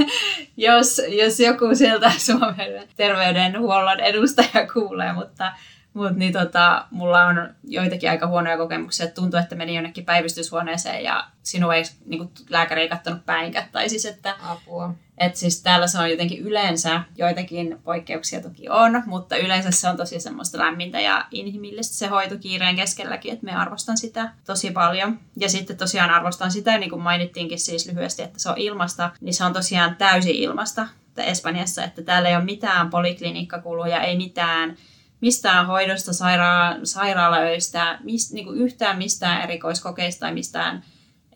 jos, 0.57 1.03
jos 1.09 1.41
joku 1.41 1.75
sieltä 1.75 2.13
Suomen 2.19 2.89
terveydenhuollon 2.97 4.01
edustaja 4.01 4.67
kuulee, 4.73 5.13
mutta 5.13 5.53
mutta 5.95 6.19
niin 6.19 6.33
tota, 6.33 6.87
mulla 6.91 7.25
on 7.25 7.55
joitakin 7.65 8.11
aika 8.11 8.27
huonoja 8.27 8.57
kokemuksia, 8.57 9.07
että 9.07 9.15
tuntuu, 9.15 9.41
että 9.41 9.55
meni 9.55 9.75
jonnekin 9.75 10.05
päivystyshuoneeseen 10.05 11.05
ja 11.05 11.27
sinua 11.43 11.75
ei 11.75 11.83
niin 12.07 12.31
lääkäri 12.49 12.81
ei 12.83 12.89
katsonut 12.89 13.27
päinkät. 13.27 13.73
Tai 13.73 13.89
siis, 13.89 14.07
että, 14.07 14.35
Apua. 14.43 14.95
Että 15.19 15.39
siis 15.39 15.63
täällä 15.63 15.87
se 15.87 15.99
on 15.99 16.11
jotenkin 16.11 16.39
yleensä, 16.39 17.03
joitakin 17.17 17.79
poikkeuksia 17.85 18.43
toki 18.43 18.69
on, 18.69 19.03
mutta 19.07 19.37
yleensä 19.37 19.71
se 19.71 19.89
on 19.89 19.97
tosi 19.97 20.21
semmoista 20.21 20.59
lämmintä 20.59 21.01
ja 21.01 21.27
inhimillistä 21.31 21.95
se 21.95 22.07
hoito 22.07 22.37
kiireen 22.39 22.77
keskelläkin, 22.77 23.33
että 23.33 23.45
me 23.45 23.55
arvostan 23.55 23.99
sitä 23.99 24.33
tosi 24.47 24.71
paljon. 24.71 25.21
Ja 25.37 25.49
sitten 25.49 25.77
tosiaan 25.77 26.11
arvostan 26.11 26.51
sitä, 26.51 26.79
niin 26.79 26.91
kuin 26.91 27.03
mainittiinkin 27.03 27.61
siis 27.61 27.87
lyhyesti, 27.87 28.23
että 28.23 28.39
se 28.39 28.51
on 28.51 28.59
ilmasta, 28.59 29.11
niin 29.21 29.35
se 29.35 29.45
on 29.45 29.53
tosiaan 29.53 29.97
täysin 29.97 30.35
ilmasta 30.35 30.89
Espanjassa, 31.17 31.85
että 31.85 32.03
täällä 32.03 32.29
ei 32.29 32.37
ole 32.37 32.45
mitään 32.45 32.91
poliklinikkakuluja, 32.91 34.01
ei 34.01 34.17
mitään 34.17 34.77
mistään 35.25 35.67
hoidosta, 35.67 36.13
saira- 36.13 36.81
sairaalaöistä, 36.85 37.99
mist, 38.03 38.33
niin 38.33 38.47
kuin 38.47 38.59
yhtään 38.59 38.99
mistään 38.99 39.43
erikoiskokeista 39.43 40.21
tai 40.21 40.35
mistään 40.35 40.85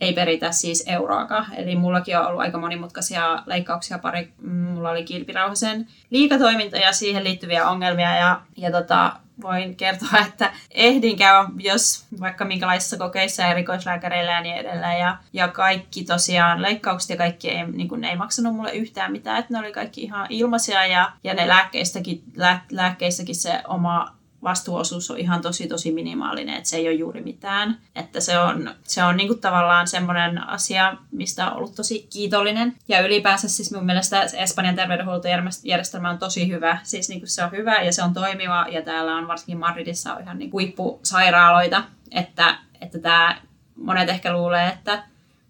ei 0.00 0.12
peritä 0.12 0.52
siis 0.52 0.84
euroakaan. 0.86 1.46
Eli 1.56 1.76
mullakin 1.76 2.18
on 2.18 2.26
ollut 2.26 2.40
aika 2.40 2.58
monimutkaisia 2.58 3.42
leikkauksia. 3.46 3.98
Pari, 3.98 4.32
mm, 4.38 4.50
mulla 4.50 4.90
oli 4.90 5.04
kilpirauhasen 5.04 5.88
liikatoiminta 6.10 6.76
ja 6.76 6.92
siihen 6.92 7.24
liittyviä 7.24 7.68
ongelmia. 7.68 8.16
Ja, 8.16 8.40
ja 8.56 8.70
tota, 8.70 9.12
voin 9.42 9.76
kertoa, 9.76 10.18
että 10.28 10.52
ehdin 10.70 11.16
käydä, 11.16 11.44
jos 11.58 12.06
vaikka 12.20 12.44
minkälaisissa 12.44 12.96
kokeissa 12.96 13.46
erikoislääkäreillä 13.46 14.32
ja 14.32 14.40
niin 14.40 14.56
edelleen. 14.56 15.00
Ja, 15.00 15.18
ja 15.32 15.48
kaikki 15.48 16.04
tosiaan, 16.04 16.62
leikkaukset 16.62 17.10
ja 17.10 17.16
kaikki 17.16 17.50
ei, 17.50 17.66
niin 17.66 17.88
kuin, 17.88 18.00
ne 18.00 18.10
ei 18.10 18.16
maksanut 18.16 18.54
mulle 18.54 18.72
yhtään 18.72 19.12
mitään, 19.12 19.38
että 19.38 19.52
ne 19.52 19.58
oli 19.58 19.72
kaikki 19.72 20.02
ihan 20.02 20.26
ilmaisia 20.30 20.86
ja, 20.86 21.12
ja 21.24 21.34
ne 21.34 21.48
lääkkeistäkin, 21.48 22.22
lää, 22.36 22.64
lääkkeissäkin 22.70 23.34
se 23.34 23.62
oma 23.68 24.17
vastuuosuus 24.42 25.10
on 25.10 25.18
ihan 25.18 25.42
tosi 25.42 25.68
tosi 25.68 25.92
minimaalinen, 25.92 26.54
että 26.54 26.68
se 26.68 26.76
ei 26.76 26.88
ole 26.88 26.94
juuri 26.94 27.20
mitään. 27.20 27.78
Että 27.94 28.20
se 28.20 28.38
on, 28.38 28.74
se 28.82 29.04
on 29.04 29.16
niinku 29.16 29.34
tavallaan 29.34 29.86
semmoinen 29.88 30.48
asia, 30.48 30.96
mistä 31.10 31.50
on 31.50 31.56
ollut 31.56 31.74
tosi 31.74 32.06
kiitollinen. 32.12 32.74
Ja 32.88 33.00
ylipäänsä 33.00 33.48
siis 33.48 33.72
mun 33.72 33.86
mielestä 33.86 34.22
Espanjan 34.22 34.76
terveydenhuoltojärjestelmä 34.76 36.10
on 36.10 36.18
tosi 36.18 36.48
hyvä. 36.48 36.78
Siis 36.82 37.08
niinku 37.08 37.26
se 37.26 37.44
on 37.44 37.50
hyvä 37.50 37.82
ja 37.82 37.92
se 37.92 38.02
on 38.02 38.14
toimiva 38.14 38.66
ja 38.70 38.82
täällä 38.82 39.16
on 39.16 39.28
varsinkin 39.28 39.58
Madridissa 39.58 40.14
on 40.14 40.22
ihan 40.22 40.38
niinku 40.38 40.56
huippusairaaloita. 40.56 41.84
Että, 42.10 42.58
että 42.80 42.98
tämä 42.98 43.40
monet 43.76 44.08
ehkä 44.08 44.32
luulee, 44.32 44.68
että 44.68 45.02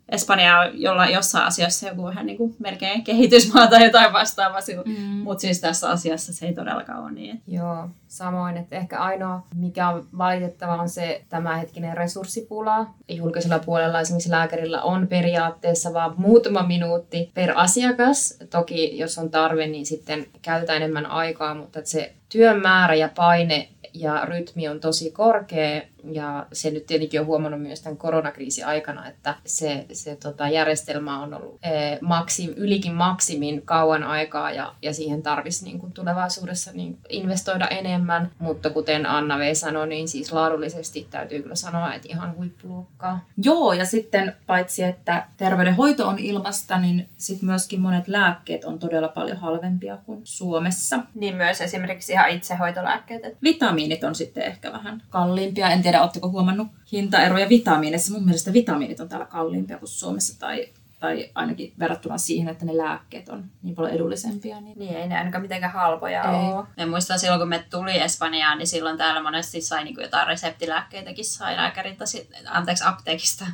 Espanja 0.09 0.71
jolla 0.75 1.07
jossain 1.07 1.47
asiassa 1.47 1.89
joku 1.89 2.05
vähän 2.05 2.27
niin 2.27 2.39
kuin 2.39 2.57
melkein 2.59 3.05
kehitysmaa 3.05 3.67
tai 3.67 3.85
jotain 3.85 4.13
vastaavaa, 4.13 4.61
mm. 4.85 4.95
mutta 5.03 5.41
siis 5.41 5.61
tässä 5.61 5.91
asiassa 5.91 6.33
se 6.33 6.47
ei 6.47 6.55
todellakaan 6.55 7.03
ole 7.03 7.13
niin. 7.13 7.43
Joo, 7.47 7.91
samoin, 8.09 8.57
että 8.57 8.77
ehkä 8.77 8.99
ainoa 8.99 9.43
mikä 9.55 9.89
on 9.89 10.07
valitettava 10.19 10.75
on 10.75 10.89
se 10.89 11.23
tämänhetkinen 11.29 11.97
resurssipula. 11.97 12.87
Julkisella 13.09 13.59
puolella 13.59 14.01
esimerkiksi 14.01 14.31
lääkärillä 14.31 14.83
on 14.83 15.07
periaatteessa 15.07 15.93
vaan 15.93 16.15
muutama 16.17 16.63
minuutti 16.63 17.31
per 17.35 17.53
asiakas. 17.55 18.39
Toki 18.51 18.99
jos 18.99 19.19
on 19.19 19.31
tarve, 19.31 19.67
niin 19.67 19.87
sitten 19.87 20.27
käytetään 20.43 20.83
enemmän 20.83 21.07
aikaa, 21.07 21.55
mutta 21.55 21.81
se 21.85 22.13
työn 22.29 22.63
määrä 22.63 22.95
ja 22.95 23.09
paine 23.17 23.69
ja 23.95 24.25
rytmi 24.25 24.69
on 24.69 24.81
tosi 24.81 25.11
korkea 25.11 25.83
ja 26.13 26.47
se 26.53 26.71
nyt 26.71 26.87
tietenkin 26.87 27.21
on 27.21 27.27
huomannut 27.27 27.63
myös 27.63 27.83
tämän 27.83 27.97
koronakriisin 27.97 28.67
aikana, 28.67 29.09
että 29.09 29.35
se, 29.47 29.87
se 29.93 30.17
tota, 30.17 30.49
järjestelmä 30.49 31.23
on 31.23 31.35
ollut 31.35 31.59
ee, 31.63 31.99
maksim, 32.01 32.55
ylikin 32.57 32.95
maksimin 32.95 33.63
kauan 33.63 34.05
aikaa 34.05 34.51
ja, 34.51 34.75
ja 34.83 34.95
siihen 34.95 35.23
tarvitsisi 35.23 35.65
niin 35.65 35.93
tulevaisuudessa 35.93 36.71
niin 36.73 36.99
investoida 37.09 37.69
enemmän. 37.69 37.98
Mutta 38.39 38.71
kuten 38.71 39.07
Anna 39.07 39.39
V 39.39 39.55
sanoi, 39.55 39.89
niin 39.89 40.09
siis 40.09 40.33
laadullisesti 40.33 41.09
täytyy 41.11 41.43
kyllä 41.43 41.55
sanoa, 41.55 41.95
että 41.95 42.09
ihan 42.11 42.37
huippuluokkaa. 42.37 43.25
Joo, 43.43 43.73
ja 43.73 43.85
sitten 43.85 44.37
paitsi, 44.47 44.83
että 44.83 45.27
terveydenhoito 45.37 46.09
on 46.09 46.19
ilmasta, 46.19 46.79
niin 46.79 47.09
sitten 47.17 47.47
myöskin 47.49 47.81
monet 47.81 48.09
lääkkeet 48.09 48.65
on 48.65 48.79
todella 48.79 49.09
paljon 49.09 49.37
halvempia 49.37 49.97
kuin 49.97 50.21
Suomessa. 50.25 50.99
Niin 51.15 51.37
myös 51.37 51.61
esimerkiksi 51.61 52.13
ihan 52.13 52.31
itsehoitolääkkeet. 52.31 53.23
Vitamiinit 53.43 54.05
on 54.05 54.15
sitten 54.15 54.43
ehkä 54.43 54.73
vähän 54.73 55.03
kalliimpia. 55.11 55.71
En 55.71 55.83
tiedä, 55.83 55.99
tiedä, 55.99 56.03
oletteko 56.03 56.29
huomannut 56.29 56.69
hintaeroja 56.93 57.49
vitamiineissa. 57.49 58.13
Mun 58.13 58.25
mielestä 58.25 58.53
vitamiinit 58.53 59.01
on 59.01 59.09
täällä 59.09 59.27
kalliimpia 59.27 59.79
kuin 59.79 59.89
Suomessa 59.89 60.41
tai, 60.41 60.69
tai 60.99 61.31
ainakin 61.35 61.73
verrattuna 61.79 62.19
siihen, 62.19 62.49
että 62.49 62.65
ne 62.65 62.77
lääkkeet 62.77 63.29
on 63.29 63.45
niin 63.63 63.75
paljon 63.75 63.95
edullisempia. 63.95 64.61
Niin, 64.61 64.79
niin 64.79 64.97
ei 64.97 65.09
ne 65.09 65.19
ainakaan 65.19 65.43
mitenkään 65.43 65.73
halpoja 65.73 66.23
ei. 66.23 66.53
ole. 66.53 66.67
Ja 66.77 66.87
muistan 66.87 67.19
silloin, 67.19 67.41
kun 67.41 67.49
me 67.49 67.65
tuli 67.71 68.01
Espanjaan, 68.01 68.59
niin 68.59 68.67
silloin 68.67 68.99
täällä 68.99 69.23
monesti 69.23 69.61
sai 69.61 69.85
niin 69.85 70.01
jotain 70.01 70.27
reseptilääkkeitäkin 70.27 71.25
sai 71.25 71.57
lääkäriltä, 71.57 72.05
anteeksi 72.49 72.85
apteekista 72.87 73.47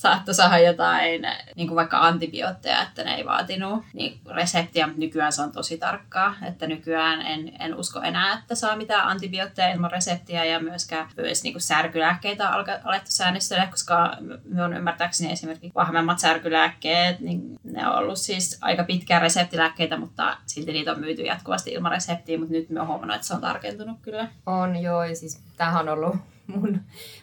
saattoi 0.00 0.34
saada 0.34 0.58
jotain, 0.58 1.22
niin 1.56 1.68
kuin 1.68 1.76
vaikka 1.76 1.98
antibiootteja, 1.98 2.82
että 2.82 3.04
ne 3.04 3.14
ei 3.14 3.24
vaatinut. 3.24 3.84
Niin 3.92 4.20
reseptiä, 4.26 4.86
mutta 4.86 5.00
nykyään 5.00 5.32
se 5.32 5.42
on 5.42 5.52
tosi 5.52 5.78
tarkkaa, 5.78 6.34
että 6.48 6.66
nykyään 6.66 7.22
en, 7.22 7.52
en 7.58 7.74
usko 7.74 8.00
enää, 8.00 8.38
että 8.38 8.54
saa 8.54 8.76
mitään 8.76 9.08
antibiootteja 9.08 9.72
ilman 9.72 9.90
reseptiä. 9.90 10.44
Ja 10.44 10.60
myöskään 10.60 11.08
myös 11.16 11.42
niin 11.42 11.52
kuin 11.52 11.62
särkylääkkeitä 11.62 12.50
on 12.50 12.64
alettu 12.84 13.10
säännöstellä, 13.10 13.66
koska 13.66 14.16
minun 14.44 14.76
ymmärtääkseni 14.76 15.32
esimerkiksi 15.32 15.72
vahvemmat 15.74 16.18
särkylääkkeet, 16.18 17.20
niin 17.20 17.58
ne 17.64 17.88
on 17.88 17.96
ollut 17.96 18.18
siis 18.18 18.58
aika 18.60 18.84
pitkään 18.84 19.22
reseptilääkkeitä, 19.22 19.96
mutta 19.96 20.36
silti 20.46 20.72
niitä 20.72 20.92
on 20.92 21.00
myyty 21.00 21.22
jatkuvasti 21.22 21.72
ilman 21.72 21.92
reseptiä, 21.92 22.38
mutta 22.38 22.52
nyt 22.52 22.70
me 22.70 22.80
on 22.80 22.86
huomannut, 22.86 23.14
että 23.14 23.26
se 23.26 23.34
on 23.34 23.40
tarkentunut 23.40 23.98
kyllä. 24.02 24.28
On 24.46 24.76
joo, 24.76 25.04
ja 25.04 25.16
siis 25.16 25.42
tämähän 25.56 25.88
on 25.88 25.98
ollut 25.98 26.16
mun, 26.46 26.80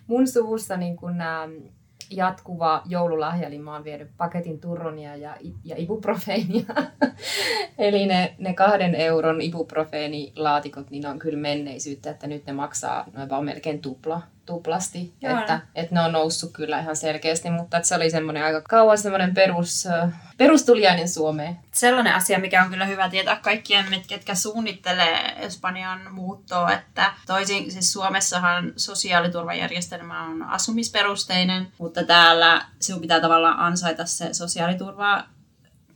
mun 0.08 0.28
suvussa 0.28 0.78
niin 0.78 0.96
kun, 0.96 1.16
jatkuva 2.12 2.82
joululahja, 2.86 3.48
eli 3.48 3.60
mä 3.60 3.74
oon 3.74 3.84
vienyt 3.84 4.10
paketin 4.18 4.60
turronia 4.60 5.16
ja, 5.16 5.38
ja 5.64 5.76
ibuprofeenia. 5.78 6.66
eli 7.78 8.06
ne, 8.06 8.36
ne 8.38 8.54
kahden 8.54 8.96
euron 8.96 9.42
ibuprofeenilaatikot, 9.42 10.90
niin 10.90 11.08
on 11.08 11.20
kyllä 11.20 11.40
menneisyyttä, 11.40 12.10
että 12.10 12.28
nyt 12.28 12.46
ne 12.46 12.54
maksaa 12.54 13.06
noin 13.14 13.46
melkein 13.46 13.82
tupla 13.82 14.22
tuplasti, 14.48 15.14
Joo. 15.22 15.40
että, 15.40 15.60
että 15.76 15.96
ne 15.96 16.02
on 16.02 16.12
noussut 16.12 16.52
kyllä 16.54 16.80
ihan 16.80 16.96
selkeästi, 16.96 17.50
mutta 17.50 17.78
että 17.78 17.90
se 17.90 17.96
oli 17.96 18.10
semmoinen 18.10 18.44
aika 18.44 18.62
kauan 18.62 18.98
semmoinen 18.98 19.34
perus, 19.34 19.88
perustuliainen 20.38 21.10
Suomeen. 21.10 21.58
Sellainen 21.72 22.16
asia, 22.16 22.40
mikä 22.40 22.64
on 22.64 22.70
kyllä 22.70 22.86
hyvä 22.86 23.10
tietää 23.10 23.36
kaikkien, 23.36 23.86
ketkä 24.08 24.36
suunnittelee 24.36 25.36
Espanjan 25.38 26.14
muuttoa, 26.14 26.72
että 26.72 27.14
toisin 27.26 27.72
siis 27.72 27.94
Suomessahan 27.94 28.74
sosiaaliturvajärjestelmä 28.76 30.24
on 30.24 30.44
asumisperusteinen, 30.44 31.68
mutta 31.78 32.04
täällä 32.04 32.66
sinun 32.82 33.02
pitää 33.02 33.20
tavallaan 33.20 33.60
ansaita 33.60 34.06
se 34.06 34.34
sosiaaliturva 34.34 35.24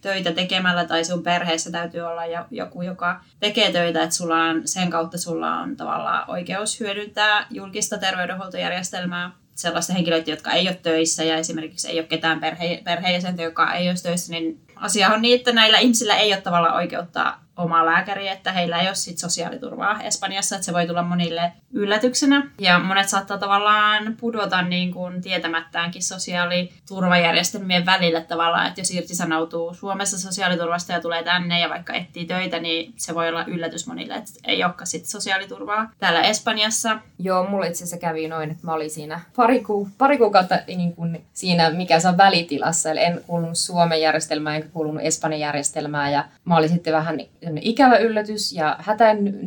töitä 0.02 0.32
tekemällä 0.32 0.86
tai 0.86 1.06
sun 1.06 1.24
perheessä 1.24 1.72
täytyy 1.72 2.02
olla 2.02 2.22
joku, 2.52 2.82
joka 2.82 3.22
tekee 3.40 3.72
töitä, 3.72 4.04
että 4.04 4.16
sulla 4.16 4.44
on, 4.44 4.62
sen 4.66 4.90
kautta 4.90 5.18
sulla 5.18 5.54
on 5.54 5.76
tavallaan 5.78 6.30
oikeus 6.30 6.80
hyödyntää 6.80 7.46
julkista 7.50 7.98
terveydenhuoltojärjestelmää. 7.98 9.32
Sellaisten 9.56 9.96
henkilöitä, 9.96 10.32
jotka 10.32 10.52
ei 10.52 10.68
ole 10.68 10.80
töissä 10.84 11.24
ja 11.24 11.38
esimerkiksi 11.38 11.90
ei 11.90 12.00
ole 12.00 12.08
ketään 12.08 12.40
perhe, 12.40 12.82
perheenjäsentä, 12.84 13.42
joka 13.42 13.74
ei 13.74 13.90
ole 13.90 13.96
töissä, 14.04 14.32
niin 14.32 14.62
asia 14.76 15.10
on 15.10 15.22
niin, 15.22 15.40
että 15.40 15.52
näillä 15.52 15.80
ihmisillä 15.80 16.18
ei 16.18 16.34
ole 16.34 16.42
tavallaan 16.42 16.76
oikeutta 16.76 17.38
omaa 17.62 17.86
lääkäriä, 17.86 18.34
että 18.34 18.52
heillä 18.52 18.80
ei 18.80 18.88
ole 18.88 18.96
sit 18.96 19.18
sosiaaliturvaa 19.18 20.02
Espanjassa, 20.02 20.56
että 20.56 20.66
se 20.66 20.74
voi 20.74 20.88
tulla 20.88 21.04
monille 21.04 21.52
yllätyksenä. 21.74 22.48
Ja 22.60 22.80
monet 22.80 23.10
saattaa 23.10 23.38
tavallaan 23.38 24.18
pudota 24.20 24.62
niin 24.62 24.94
kuin 24.94 25.22
tietämättäänkin 25.22 26.04
sosiaaliturvajärjestelmien 26.04 27.86
välillä 27.86 28.22
tavallaan, 28.22 28.68
että 28.68 28.82
jos 28.82 28.92
irtisanoutuu 28.92 29.74
Suomessa 29.74 30.20
sosiaaliturvasta 30.20 30.94
ja 30.94 31.02
tulee 31.02 31.24
tänne 31.24 31.60
ja 31.60 31.70
vaikka 31.70 31.94
etsii 31.94 32.26
töitä, 32.26 32.60
niin 32.60 32.94
se 32.98 33.16
voi 33.16 33.30
olla 33.30 33.46
yllätys 33.46 33.88
monille, 33.88 34.14
että 34.14 34.32
ei 34.44 34.64
olekaan 34.64 34.88
sit 34.88 35.06
sosiaaliturvaa 35.06 35.92
täällä 36.00 36.22
Espanjassa. 36.22 37.00
Joo, 37.20 37.48
mulla 37.50 37.66
itse 37.66 37.84
asiassa 37.84 37.98
kävi 37.98 38.28
noin, 38.28 38.52
että 38.52 38.66
mä 38.68 38.74
olin 38.74 38.90
siinä 38.90 39.20
pari, 39.36 39.64
ku, 39.64 39.90
pari 39.98 40.18
kuukautta 40.18 40.60
niin 40.68 40.96
kuin 40.96 41.26
siinä, 41.34 41.70
mikä 41.70 42.00
se 42.00 42.08
on 42.08 42.18
välitilassa, 42.18 42.92
eli 42.92 43.00
en 43.04 43.22
kuulunut 43.28 43.58
Suomen 43.58 44.02
järjestelmään 44.02 44.56
enkä 44.56 44.70
kuulunut 44.70 45.04
Espanjan 45.04 45.40
järjestelmään 45.40 46.12
ja 46.12 46.26
mä 46.46 46.58
olin 46.58 46.70
sitten 46.70 46.94
vähän 46.94 47.20
ikävä 47.62 47.98
yllätys 47.98 48.54
ja 48.54 48.76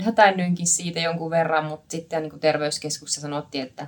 hätäännyinkin 0.02 0.66
siitä 0.66 1.00
jonkun 1.00 1.30
verran, 1.30 1.64
mutta 1.64 1.92
sitten 1.92 2.22
niin 2.22 2.30
kuin 2.30 2.40
terveyskeskuksessa 2.40 3.20
sanottiin, 3.20 3.64
että 3.66 3.86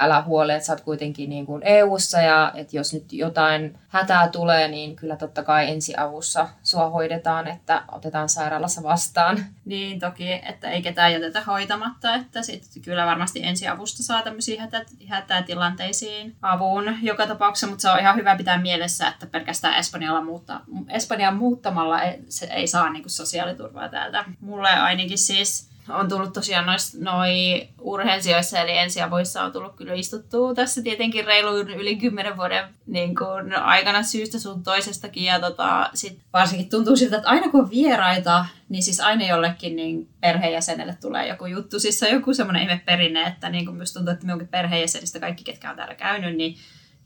älä 0.00 0.22
huole, 0.22 0.54
että 0.54 0.66
sä 0.66 0.72
oot 0.72 0.80
kuitenkin 0.80 1.30
niin 1.30 1.46
kuin 1.46 1.62
EU-ssa 1.64 2.20
ja 2.20 2.52
että 2.54 2.76
jos 2.76 2.94
nyt 2.94 3.12
jotain 3.12 3.78
hätää 3.88 4.28
tulee, 4.28 4.68
niin 4.68 4.96
kyllä 4.96 5.16
totta 5.16 5.42
kai 5.42 5.70
ensiavussa 5.70 6.48
sua 6.62 6.90
hoidetaan, 6.90 7.48
että 7.48 7.82
otetaan 7.92 8.28
sairaalassa 8.28 8.82
vastaan. 8.82 9.38
Niin 9.64 10.00
toki, 10.00 10.32
että 10.32 10.70
ei 10.70 10.82
ketään 10.82 11.12
jätetä 11.12 11.40
hoitamatta, 11.40 12.14
että 12.14 12.42
sitten 12.42 12.82
kyllä 12.82 13.06
varmasti 13.06 13.42
ensiavusta 13.42 14.02
saa 14.02 14.22
tämmöisiin 14.22 14.60
hätä, 14.60 14.84
hätätilanteisiin 15.06 16.36
avun 16.42 16.98
joka 17.02 17.26
tapauksessa, 17.26 17.66
mutta 17.66 17.82
se 17.82 17.90
on 17.90 18.00
ihan 18.00 18.16
hyvä 18.16 18.36
pitää 18.36 18.58
mielessä, 18.58 19.08
että 19.08 19.26
pelkästään 19.26 19.78
Espanjalla 19.78 20.20
muutta, 20.20 20.60
Espanjan 20.88 21.36
muuttamalla 21.36 22.02
ei, 22.02 22.18
se 22.28 22.46
ei 22.46 22.66
saa 22.66 22.90
niin 22.90 23.02
kuin 23.02 23.10
sosiaaliturvaa 23.10 23.88
täältä. 23.88 24.24
Mulle 24.40 24.70
ainakin 24.70 25.18
siis 25.18 25.68
on 25.88 26.08
tullut 26.08 26.32
tosiaan 26.32 26.66
nois, 26.66 26.94
noi 27.00 27.68
urheensijoissa, 27.80 28.58
eli 28.58 28.78
ensiavuissa 28.78 29.42
on 29.42 29.52
tullut 29.52 29.76
kyllä 29.76 29.94
istuttua 29.94 30.54
tässä 30.54 30.82
tietenkin 30.82 31.24
reilu 31.24 31.56
yli 31.56 31.96
kymmenen 31.96 32.36
vuoden 32.36 32.64
niin 32.86 33.16
kun, 33.16 33.54
aikana 33.54 34.02
syystä 34.02 34.38
sun 34.38 34.62
toisestakin. 34.62 35.24
Ja 35.24 35.40
tota, 35.40 35.90
sit 35.94 36.18
varsinkin 36.32 36.70
tuntuu 36.70 36.96
siltä, 36.96 37.16
että 37.16 37.28
aina 37.28 37.48
kun 37.48 37.60
on 37.60 37.70
vieraita, 37.70 38.46
niin 38.68 38.82
siis 38.82 39.00
aina 39.00 39.26
jollekin 39.26 39.76
niin 39.76 40.08
perheenjäsenelle 40.20 40.96
tulee 41.00 41.28
joku 41.28 41.46
juttu. 41.46 41.80
Siis 41.80 42.02
on 42.02 42.12
joku 42.12 42.34
semmoinen 42.34 42.62
ihme 42.62 42.82
perinne, 42.84 43.22
että 43.22 43.48
niin 43.48 43.66
kun 43.66 43.78
tuntuu, 43.92 44.12
että 44.12 44.26
minunkin 44.26 44.48
perheenjäsenistä 44.48 45.20
kaikki, 45.20 45.44
ketkä 45.44 45.70
on 45.70 45.76
täällä 45.76 45.94
käynyt, 45.94 46.36
niin 46.36 46.56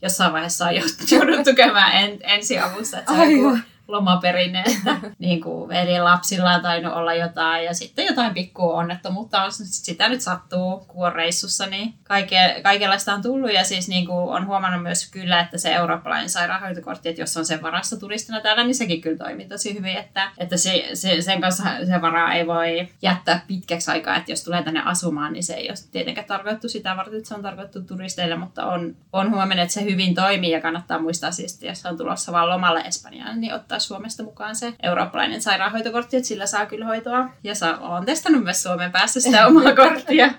jossain 0.01 0.33
vaiheessa 0.33 0.65
on 0.65 0.75
jouduttu 1.11 1.53
käymään 1.61 2.03
en, 2.03 2.19
ensiavussa. 2.23 2.99
Että 2.99 3.13
se 3.13 3.21
on 3.21 3.31
joku 3.31 3.57
lomaperinne, 3.87 4.63
niin 5.19 5.41
kuin 5.41 5.69
veljen 5.69 6.03
lapsilla 6.03 6.51
on 6.51 6.61
tainnut 6.61 6.93
olla 6.93 7.13
jotain 7.13 7.65
ja 7.65 7.73
sitten 7.73 8.05
jotain 8.05 8.33
pikku 8.33 8.69
onnettomuutta 8.69 9.43
on, 9.43 9.51
sitä 9.51 10.09
nyt 10.09 10.21
sattuu, 10.21 10.85
kun 10.87 11.05
on 11.07 11.13
reissussa, 11.13 11.65
niin 11.65 11.93
kaike, 12.03 12.59
kaikenlaista 12.63 13.13
on 13.13 13.21
tullut. 13.21 13.53
Ja 13.53 13.63
siis 13.63 13.87
niin 13.87 14.05
kuin 14.05 14.17
on 14.17 14.47
huomannut 14.47 14.83
myös 14.83 15.11
kyllä, 15.11 15.39
että 15.39 15.57
se 15.57 15.73
eurooppalainen 15.73 16.29
sairaanhoitokortti, 16.29 17.09
että 17.09 17.21
jos 17.21 17.37
on 17.37 17.45
sen 17.45 17.61
varassa 17.61 17.99
turistina 17.99 18.41
täällä, 18.41 18.63
niin 18.63 18.75
sekin 18.75 19.01
kyllä 19.01 19.17
toimii 19.17 19.47
tosi 19.47 19.73
hyvin, 19.73 19.97
että, 19.97 20.31
että 20.37 20.57
se, 20.57 20.89
se, 20.93 21.21
sen 21.21 21.41
kanssa 21.41 21.63
se 21.87 22.01
varaa 22.01 22.33
ei 22.33 22.47
voi 22.47 22.87
jättää 23.01 23.45
pitkäksi 23.47 23.91
aikaa, 23.91 24.15
että 24.15 24.31
jos 24.31 24.43
tulee 24.43 24.63
tänne 24.63 24.81
asumaan, 24.85 25.33
niin 25.33 25.43
se 25.43 25.53
ei 25.53 25.69
ole 25.69 25.77
tietenkään 25.91 26.27
tarkoitettu 26.27 26.69
sitä 26.69 26.97
varten, 26.97 27.17
että 27.17 27.29
se 27.29 27.35
on 27.35 27.41
tarkoitettu 27.41 27.81
turisteille, 27.81 28.35
mutta 28.35 28.65
on, 28.65 28.95
on 29.13 29.31
huomannut, 29.31 29.59
että 29.59 29.73
se 29.73 29.83
hyvin 29.83 30.15
toimii 30.15 30.51
ja 30.51 30.61
kannattaa 30.61 30.99
muistaa 30.99 31.31
siis, 31.31 31.53
että 31.53 31.65
jos 31.65 31.85
on 31.85 31.97
tulossa 31.97 32.31
vaan 32.31 32.49
lomalle 32.49 32.81
Espanjaan, 32.81 33.41
niin 33.41 33.53
ottaa 33.53 33.72
Suomesta 33.79 34.23
mukaan 34.23 34.55
se 34.55 34.73
eurooppalainen 34.83 35.41
sairaanhoitokortti, 35.41 36.17
että 36.17 36.27
sillä 36.27 36.45
saa 36.45 36.65
kyllä 36.65 36.85
hoitoa. 36.85 37.29
Ja 37.43 37.55
saa, 37.55 37.77
olen 37.77 38.05
testannut 38.05 38.43
myös 38.43 38.63
Suomen 38.63 38.91
päässä 38.91 39.19
sitä 39.19 39.47
omaa 39.47 39.75
korttia, 39.85 40.29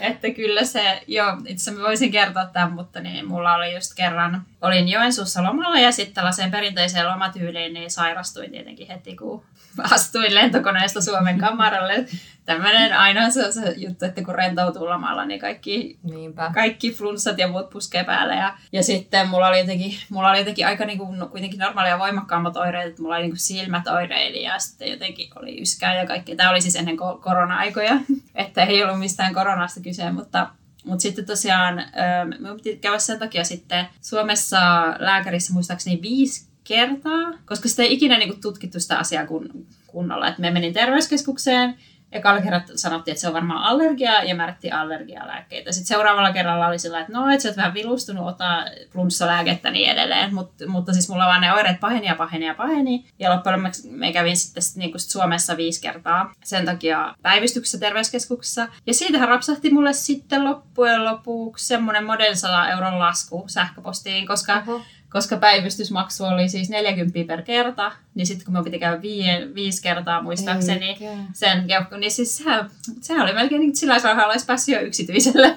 että 0.00 0.30
kyllä 0.30 0.64
se, 0.64 1.02
joo, 1.06 1.36
itse 1.46 1.70
asiassa 1.70 1.88
voisin 1.88 2.12
kertoa 2.12 2.46
tämän, 2.46 2.72
mutta 2.72 3.00
niin, 3.00 3.26
mulla 3.26 3.54
oli 3.54 3.74
just 3.74 3.94
kerran, 3.94 4.42
olin 4.60 4.88
Joensuussa 4.88 5.42
lomalla 5.42 5.78
ja 5.78 5.92
sitten 5.92 6.14
tällaiseen 6.14 6.50
perinteiseen 6.50 7.08
lomatyyliin, 7.08 7.74
niin 7.74 7.90
sairastuin 7.90 8.50
tietenkin 8.50 8.88
heti, 8.88 9.16
kun 9.16 9.44
astuin 9.78 10.34
lentokoneesta 10.34 11.00
Suomen 11.00 11.38
kamaralle. 11.38 12.04
Tämmöinen 12.44 12.98
ainoa 12.98 13.30
se 13.30 13.46
on 13.46 13.52
se 13.52 13.74
juttu, 13.76 14.04
että 14.04 14.24
kun 14.24 14.34
rentoutuu 14.34 14.84
lomalla, 14.84 15.24
niin 15.24 15.40
kaikki, 15.40 15.98
Niinpä. 16.02 16.50
kaikki 16.54 16.92
flunssat 16.92 17.38
ja 17.38 17.48
muut 17.48 17.70
puskee 17.70 18.04
päälle. 18.04 18.34
Ja, 18.34 18.58
ja 18.72 18.82
sitten 18.82 19.28
mulla 19.28 19.48
oli 19.48 19.58
jotenkin, 19.58 19.94
mulla 20.10 20.30
oli 20.30 20.38
jotenkin 20.38 20.66
aika 20.66 20.84
niin 20.84 20.98
kuin, 20.98 21.18
no, 21.18 21.26
kuitenkin 21.26 21.58
normaalia 21.58 21.98
voimakkaammat 21.98 22.56
oireet, 22.56 22.88
että 22.88 23.02
mulla 23.02 23.14
oli 23.14 23.22
niin 23.22 23.32
kuin 23.32 23.38
silmät 23.38 23.86
oireili 23.86 24.42
ja 24.42 24.58
sitten 24.58 24.90
jotenkin 24.90 25.30
oli 25.36 25.62
yskää 25.62 25.96
ja 25.96 26.06
kaikkea. 26.06 26.36
Tämä 26.36 26.50
oli 26.50 26.60
siis 26.60 26.76
ennen 26.76 26.96
korona-aikoja, 26.96 28.00
että 28.34 28.64
ei 28.64 28.84
ollut 28.84 28.98
mistään 28.98 29.34
koronasta 29.34 29.80
kyse, 29.80 30.10
mutta 30.10 30.48
mutta 30.84 31.02
sitten 31.02 31.26
tosiaan, 31.26 31.84
me 32.38 32.54
piti 32.54 32.76
käydä 32.76 32.98
sen 32.98 33.18
takia 33.18 33.44
sitten 33.44 33.86
Suomessa 34.00 34.60
lääkärissä 34.98 35.52
muistaakseni 35.52 36.02
viisi 36.02 36.46
kertaa, 36.64 37.32
koska 37.44 37.68
sitä 37.68 37.82
ei 37.82 37.92
ikinä 37.92 38.18
niinku 38.18 38.36
tutkittu 38.40 38.80
sitä 38.80 38.98
asiaa 38.98 39.26
kun, 39.26 39.66
kunnolla. 39.86 40.28
Et 40.28 40.38
me 40.38 40.50
menin 40.50 40.72
terveyskeskukseen, 40.72 41.74
ekalla 42.12 42.40
kerralla 42.40 42.66
sanottiin, 42.74 43.12
että 43.12 43.20
se 43.20 43.28
on 43.28 43.34
varmaan 43.34 43.64
allergia 43.64 44.22
ja 44.22 44.34
määrättiin 44.34 44.74
allergialääkkeitä. 44.74 45.72
Sitten 45.72 45.86
seuraavalla 45.86 46.32
kerralla 46.32 46.66
oli 46.66 46.78
sillä, 46.78 47.00
että 47.00 47.12
no, 47.12 47.30
että 47.30 47.42
sä 47.42 47.48
oot 47.48 47.56
vähän 47.56 47.74
vilustunut, 47.74 48.28
ota 48.28 48.64
flunssalääkettä 48.90 49.70
niin 49.70 49.90
edelleen. 49.90 50.34
Mut, 50.34 50.52
mutta 50.66 50.92
siis 50.92 51.08
mulla 51.08 51.26
vaan 51.26 51.40
ne 51.40 51.54
oireet 51.54 51.80
paheni 51.80 52.06
ja 52.06 52.14
paheni 52.14 52.46
ja 52.46 52.54
paheni. 52.54 53.06
Ja 53.18 53.30
loppujen 53.30 53.62
lopuksi 53.62 53.88
me 53.90 54.12
kävin 54.12 54.36
sitten 54.36 54.62
niin 54.76 54.90
kuin 54.90 55.00
Suomessa 55.00 55.56
viisi 55.56 55.82
kertaa 55.82 56.32
sen 56.44 56.64
takia 56.64 57.14
päivystyksessä 57.22 57.78
terveyskeskuksessa. 57.78 58.68
Ja 58.86 58.94
siitähän 58.94 59.28
rapsahti 59.28 59.70
mulle 59.70 59.92
sitten 59.92 60.44
loppujen 60.44 61.04
lopuksi 61.04 61.66
semmoinen 61.66 62.04
model 62.04 62.34
100 62.34 62.70
euron 62.70 62.98
lasku 62.98 63.44
sähköpostiin, 63.46 64.26
koska 64.26 64.62
Oho. 64.68 64.82
Koska 65.12 65.36
päivystysmaksu 65.36 66.24
oli 66.24 66.48
siis 66.48 66.70
40 66.70 67.18
per 67.26 67.42
kerta, 67.42 67.92
niin 68.14 68.26
sitten 68.26 68.44
kun 68.44 68.54
me 68.54 68.62
piti 68.62 68.78
käydä 68.78 69.02
vie, 69.02 69.48
viisi 69.54 69.82
kertaa 69.82 70.22
muistaakseni 70.22 70.88
Eikä. 70.88 71.04
sen 71.32 71.66
keuhko, 71.66 71.96
niin 71.96 72.10
siis 72.12 72.36
sehän, 72.36 72.70
sehän 73.00 73.22
oli 73.22 73.32
melkein 73.32 73.60
niin 73.60 73.70
kuin 73.70 73.76
sillä 73.76 73.98
rahalla 73.98 74.32
olisi 74.32 74.46
päässyt 74.46 74.74
jo 74.74 74.80
yksityiselle. 74.80 75.56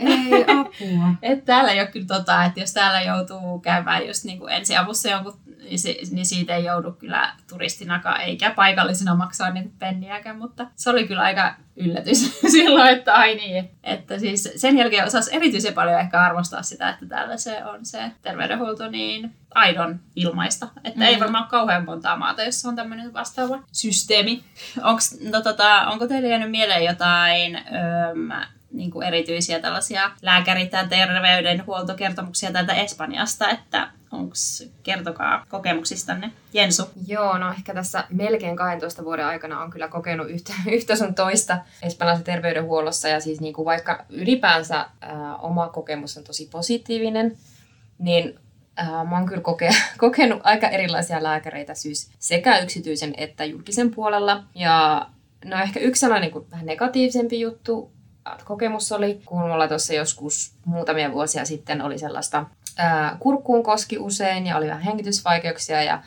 Ei 0.00 0.42
apua. 0.42 1.08
että 1.22 1.44
täällä 1.44 1.72
ei 1.72 1.80
ole 1.80 1.86
kyllä 1.86 2.06
tota, 2.06 2.44
että 2.44 2.60
jos 2.60 2.72
täällä 2.72 3.00
joutuu 3.00 3.58
käymään 3.58 4.06
just 4.06 4.24
niin 4.24 4.38
kuin 4.38 4.52
ensiavussa 4.52 5.08
jonkun, 5.08 5.38
niin, 5.46 5.78
niin 6.10 6.26
siitä 6.26 6.56
ei 6.56 6.64
joudu 6.64 6.92
kyllä 6.92 7.32
turistinakaan 7.48 8.20
eikä 8.20 8.50
paikallisena 8.50 9.14
maksaa 9.14 9.50
niin 9.50 9.72
penniäkään, 9.78 10.38
mutta 10.38 10.66
se 10.74 10.90
oli 10.90 11.06
kyllä 11.06 11.22
aika 11.22 11.54
yllätys 11.76 12.40
silloin, 12.52 12.88
että 12.88 13.14
ai 13.14 13.34
niin. 13.34 13.70
Että 13.82 14.18
siis 14.18 14.52
sen 14.56 14.78
jälkeen 14.78 15.06
osasi 15.06 15.34
erityisen 15.34 15.74
paljon 15.74 16.00
ehkä 16.00 16.20
arvostaa 16.20 16.62
sitä, 16.62 16.88
että 16.88 17.06
täällä 17.06 17.36
se 17.36 17.64
on 17.64 17.86
se 17.86 18.10
terveydenhuolto 18.22 18.88
niin 18.88 19.34
aidon 19.54 20.00
ilmaista. 20.16 20.68
Että 20.84 21.00
mm. 21.00 21.06
ei 21.06 21.20
varmaan 21.20 21.44
ole 21.44 21.50
kauhean 21.50 21.84
montaa 21.84 22.16
maata, 22.16 22.42
jossa 22.42 22.68
on 22.68 22.76
tämmöinen 22.76 23.12
vastaava 23.12 23.62
systeemi. 23.72 24.44
Onks, 24.82 25.20
no, 25.20 25.42
tota, 25.42 25.86
onko 25.86 26.06
teille 26.06 26.28
jäänyt 26.28 26.50
mieleen 26.50 26.84
jotain 26.84 27.56
öm, 27.56 28.30
niin 28.76 28.90
kuin 28.90 29.06
erityisiä 29.06 29.60
tällaisia 29.60 30.10
lääkäri- 30.22 30.68
tai 30.68 30.88
terveydenhuoltokertomuksia 30.88 32.52
täältä 32.52 32.74
Espanjasta, 32.74 33.50
että 33.50 33.90
onks, 34.12 34.68
kertokaa 34.82 35.46
kokemuksistanne. 35.48 36.30
Jensu. 36.52 36.82
Joo, 37.06 37.38
no 37.38 37.50
ehkä 37.50 37.74
tässä 37.74 38.04
melkein 38.10 38.56
12 38.56 39.04
vuoden 39.04 39.26
aikana 39.26 39.60
on 39.60 39.70
kyllä 39.70 39.88
kokenut 39.88 40.30
yhtä, 40.30 40.52
yhtä 40.76 40.96
sun 40.96 41.14
toista 41.14 41.58
espanjalaisessa 41.82 42.32
terveydenhuollossa. 42.32 43.08
Ja 43.08 43.20
siis 43.20 43.40
niin 43.40 43.54
kuin 43.54 43.66
vaikka 43.66 44.04
ylipäänsä 44.08 44.86
ää, 45.00 45.36
oma 45.36 45.68
kokemus 45.68 46.16
on 46.16 46.24
tosi 46.24 46.48
positiivinen, 46.52 47.36
niin 47.98 48.38
mä 49.08 49.16
oon 49.16 49.26
kyllä 49.26 49.42
koke, 49.42 49.70
kokenut 49.98 50.40
aika 50.44 50.68
erilaisia 50.68 51.22
lääkäreitä 51.22 51.74
siis 51.74 52.10
sekä 52.18 52.58
yksityisen 52.58 53.14
että 53.16 53.44
julkisen 53.44 53.90
puolella. 53.90 54.44
Ja 54.54 55.06
no 55.44 55.62
ehkä 55.62 55.80
yksi 55.80 56.00
sellainen 56.00 56.22
niin 56.22 56.32
kuin 56.32 56.50
vähän 56.50 56.66
negatiivisempi 56.66 57.40
juttu 57.40 57.95
kokemus 58.44 58.92
oli, 58.92 59.20
kun 59.26 59.40
mulla 59.40 59.68
tuossa 59.68 59.94
joskus 59.94 60.54
muutamia 60.64 61.12
vuosia 61.12 61.44
sitten 61.44 61.82
oli 61.82 61.98
sellaista 61.98 62.44
ää, 62.76 63.16
kurkkuun 63.20 63.62
koski 63.62 63.98
usein 63.98 64.46
ja 64.46 64.56
oli 64.56 64.66
vähän 64.66 64.82
hengitysvaikeuksia 64.82 65.82
ja 65.82 66.02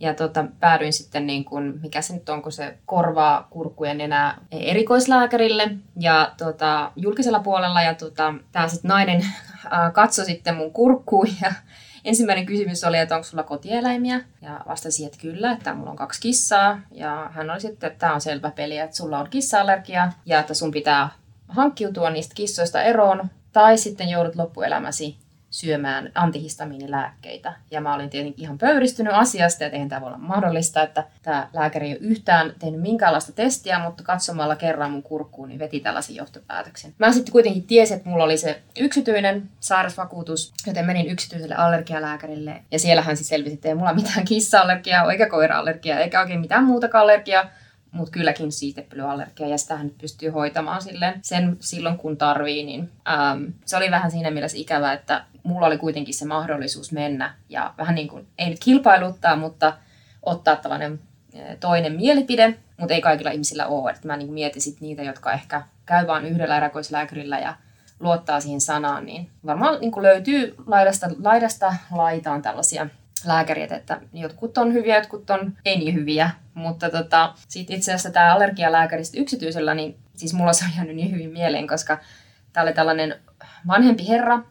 ja 0.00 0.14
tota, 0.14 0.44
päädyin 0.60 0.92
sitten, 0.92 1.26
niin 1.26 1.44
kun, 1.44 1.78
mikä 1.82 2.02
se 2.02 2.14
nyt 2.14 2.28
on, 2.28 2.42
kun 2.42 2.52
se 2.52 2.78
korvaa 2.86 3.46
kurkkujen 3.50 4.00
enää 4.00 4.38
erikoislääkärille 4.50 5.70
ja 5.96 6.32
tota, 6.38 6.92
julkisella 6.96 7.40
puolella. 7.40 7.82
Ja 7.82 7.94
tota, 7.94 8.34
tämä 8.52 8.68
sitten 8.68 8.88
nainen 8.88 9.26
ää, 9.70 9.90
katsoi 9.90 10.24
sitten 10.24 10.56
mun 10.56 10.72
kurkkuun 10.72 11.28
ja 11.42 11.52
ensimmäinen 12.04 12.46
kysymys 12.46 12.84
oli, 12.84 12.98
että 12.98 13.14
onko 13.14 13.24
sulla 13.24 13.42
kotieläimiä? 13.42 14.20
Ja 14.42 14.60
vastasin, 14.68 15.06
että 15.06 15.18
kyllä, 15.18 15.52
että 15.52 15.74
mulla 15.74 15.90
on 15.90 15.96
kaksi 15.96 16.20
kissaa. 16.20 16.80
Ja 16.90 17.30
hän 17.32 17.50
oli 17.50 17.60
sitten, 17.60 17.86
että 17.86 17.98
tämä 17.98 18.14
on 18.14 18.20
selvä 18.20 18.50
peli, 18.50 18.78
että 18.78 18.96
sulla 18.96 19.18
on 19.18 19.30
kissa-allergia 19.30 20.12
ja 20.26 20.40
että 20.40 20.54
sun 20.54 20.70
pitää 20.70 21.08
hankkiutua 21.52 22.10
niistä 22.10 22.34
kissoista 22.34 22.82
eroon. 22.82 23.30
Tai 23.52 23.78
sitten 23.78 24.08
joudut 24.08 24.36
loppuelämäsi 24.36 25.16
syömään 25.50 26.12
antihistamiinilääkkeitä. 26.14 27.52
Ja 27.70 27.80
mä 27.80 27.94
olin 27.94 28.10
tietenkin 28.10 28.44
ihan 28.44 28.58
pöyristynyt 28.58 29.12
asiasta, 29.12 29.64
että 29.64 29.76
eihän 29.76 29.88
tämä 29.88 30.00
voi 30.00 30.06
olla 30.08 30.18
mahdollista, 30.18 30.82
että 30.82 31.04
tämä 31.22 31.48
lääkäri 31.52 31.86
ei 31.86 31.92
ole 31.92 32.00
yhtään 32.00 32.52
tehnyt 32.58 32.80
minkäänlaista 32.80 33.32
testiä, 33.32 33.78
mutta 33.78 34.02
katsomalla 34.02 34.56
kerran 34.56 34.90
mun 34.90 35.02
kurkkuun, 35.02 35.48
niin 35.48 35.58
veti 35.58 35.80
tällaisen 35.80 36.16
johtopäätöksen. 36.16 36.94
Mä 36.98 37.12
sitten 37.12 37.32
kuitenkin 37.32 37.66
tiesin, 37.66 37.96
että 37.96 38.08
mulla 38.08 38.24
oli 38.24 38.36
se 38.36 38.62
yksityinen 38.78 39.50
sairausvakuutus, 39.60 40.52
joten 40.66 40.86
menin 40.86 41.10
yksityiselle 41.10 41.54
allergialääkärille. 41.54 42.62
Ja 42.70 42.78
siellä 42.78 43.02
hän 43.02 43.16
siis 43.16 43.28
selvisi, 43.28 43.54
että 43.54 43.68
ei 43.68 43.74
mulla 43.74 43.94
mitään 43.94 44.24
kissa-allergiaa, 44.24 45.12
eikä 45.12 45.26
koira-allergiaa, 45.26 45.98
eikä 45.98 46.20
oikein 46.20 46.40
mitään 46.40 46.64
muutakaan 46.64 47.02
allergiaa 47.02 47.44
mutta 47.92 48.12
kylläkin 48.12 48.52
siitepölyallergia 48.52 49.48
ja 49.48 49.58
sitä 49.58 49.82
nyt 49.82 49.98
pystyy 49.98 50.30
hoitamaan 50.30 50.82
silleen 50.82 51.20
sen 51.22 51.56
silloin 51.60 51.98
kun 51.98 52.16
tarvii, 52.16 52.64
niin 52.64 52.90
äm, 53.08 53.52
se 53.64 53.76
oli 53.76 53.90
vähän 53.90 54.10
siinä 54.10 54.30
mielessä 54.30 54.58
ikävä, 54.58 54.92
että 54.92 55.24
mulla 55.42 55.66
oli 55.66 55.78
kuitenkin 55.78 56.14
se 56.14 56.24
mahdollisuus 56.24 56.92
mennä 56.92 57.34
ja 57.48 57.74
vähän 57.78 57.94
niin 57.94 58.08
kuin, 58.08 58.26
ei 58.38 58.50
nyt 58.50 58.64
kilpailuttaa, 58.64 59.36
mutta 59.36 59.72
ottaa 60.22 60.56
tällainen 60.56 61.00
ä, 61.36 61.56
toinen 61.60 61.92
mielipide, 61.92 62.58
mutta 62.76 62.94
ei 62.94 63.00
kaikilla 63.00 63.30
ihmisillä 63.30 63.66
ole. 63.66 63.90
Että 63.90 64.08
mä 64.08 64.16
niin 64.16 64.32
mietin 64.32 64.62
sit 64.62 64.80
niitä, 64.80 65.02
jotka 65.02 65.32
ehkä 65.32 65.62
käy 65.86 66.06
vain 66.06 66.24
yhdellä 66.24 66.56
erikoislääkärillä 66.56 67.38
ja 67.38 67.54
luottaa 68.00 68.40
siihen 68.40 68.60
sanaan, 68.60 69.06
niin 69.06 69.30
varmaan 69.46 69.80
niin 69.80 69.92
löytyy 70.02 70.54
laidasta, 70.66 71.06
laidasta 71.22 71.74
laitaan 71.90 72.42
tällaisia 72.42 72.86
lääkärit, 73.24 73.72
että 73.72 74.00
jotkut 74.12 74.58
on 74.58 74.72
hyviä, 74.72 74.96
jotkut 74.96 75.30
on 75.30 75.56
ei 75.64 75.78
niin 75.78 75.94
hyviä. 75.94 76.30
Mutta 76.54 76.90
tota, 76.90 77.34
sitten 77.48 77.76
itse 77.76 77.92
asiassa 77.92 78.10
tämä 78.10 78.34
allergialääkäristä 78.34 79.20
yksityisellä, 79.20 79.74
niin 79.74 79.96
siis 80.16 80.34
mulla 80.34 80.52
se 80.52 80.64
on 80.64 80.70
jäänyt 80.76 80.96
niin 80.96 81.10
hyvin 81.10 81.30
mieleen, 81.30 81.66
koska 81.66 81.98
tämä 82.52 82.64
oli 82.64 82.72
tällainen 82.72 83.14
vanhempi 83.66 84.08
herra, 84.08 84.42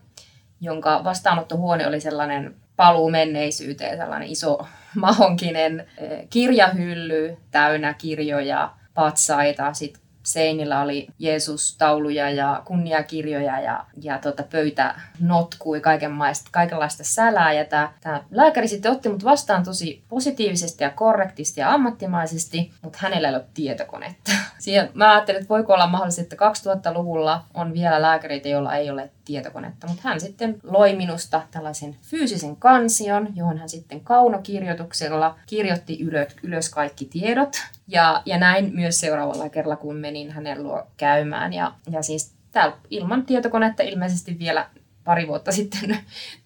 jonka 0.62 1.04
vastaanottohuone 1.04 1.88
oli 1.88 2.02
sellainen 2.02 2.56
paluu 2.76 3.10
menneisyyteen, 3.10 3.98
sellainen 3.98 4.30
iso 4.30 4.68
mahonkinen 4.96 5.88
eh, 5.98 6.28
kirjahylly 6.30 7.38
täynnä 7.52 7.94
kirjoja, 7.94 8.74
patsaita, 8.94 9.74
sitten 9.74 10.01
seinillä 10.24 10.82
oli 10.82 11.08
Jeesus-tauluja 11.20 12.30
ja 12.30 12.62
kunniakirjoja 12.66 13.60
ja, 13.60 13.86
ja 14.02 14.20
tota, 14.20 14.44
pöytä 14.44 14.96
notkui 15.20 15.82
kaikenlaista, 15.82 16.50
kaikenlaista 16.52 17.04
sälää. 17.04 17.54
Ja 17.54 17.66
tämä, 17.66 17.94
tämä 18.02 18.24
lääkäri 18.32 18.68
sitten 18.68 18.92
otti 18.92 19.10
mut 19.10 19.24
vastaan 19.24 19.64
tosi 19.64 20.04
positiivisesti 20.10 20.84
ja 20.84 20.90
korrektisti 20.90 21.62
ja 21.62 21.74
ammattimaisesti, 21.74 22.72
mutta 22.82 22.98
hänellä 23.02 23.28
ei 23.28 23.36
ollut 23.36 23.54
tietokonetta. 23.54 24.32
Siihen, 24.62 24.90
mä 24.94 25.12
ajattelin, 25.12 25.42
että 25.42 25.50
voiko 25.50 25.74
olla 25.74 25.88
mahdollista, 25.88 26.22
että 26.22 26.36
2000-luvulla 26.36 27.46
on 27.54 27.74
vielä 27.74 28.02
lääkäreitä, 28.02 28.50
joilla 28.50 28.76
ei 28.76 28.90
ole 28.90 29.10
tietokonetta. 29.26 29.88
Mutta 29.88 30.02
hän 30.06 30.22
sitten 30.22 30.60
loi 30.64 30.96
minusta 30.96 31.42
tällaisen 31.52 31.96
fyysisen 32.02 32.56
kansion, 32.56 33.28
johon 33.36 33.58
hän 33.58 33.70
sitten 33.70 34.02
kaunokirjoituksella 34.02 35.40
kirjoitti 35.46 36.04
ylös, 36.04 36.36
ylös 36.44 36.70
kaikki 36.70 37.06
tiedot. 37.06 37.58
Ja, 37.88 38.22
ja 38.26 38.38
näin 38.38 38.76
myös 38.76 39.00
seuraavalla 39.00 39.50
kerralla, 39.50 39.76
kun 39.76 39.96
menin 39.96 40.32
hänen 40.32 40.64
luo 40.64 40.88
käymään. 40.98 41.54
Ja, 41.54 41.72
ja 41.90 42.02
siis 42.02 42.34
täällä 42.52 42.76
ilman 42.90 43.26
tietokonetta 43.26 43.84
ilmeisesti 43.84 44.40
vielä 44.40 44.68
pari 45.04 45.28
vuotta 45.28 45.52
sitten 45.62 45.98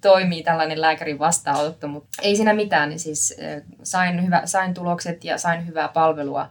toimii 0.02 0.44
tällainen 0.44 0.82
lääkärin 0.82 1.20
vastaanotto, 1.20 1.88
mutta 1.88 2.10
ei 2.22 2.36
siinä 2.36 2.54
mitään, 2.54 2.90
niin 2.90 3.00
siis 3.00 3.38
sain, 3.84 4.26
hyvä, 4.26 4.42
sain 4.46 4.74
tulokset 4.74 5.24
ja 5.24 5.38
sain 5.38 5.68
hyvää 5.68 5.88
palvelua, 5.88 6.50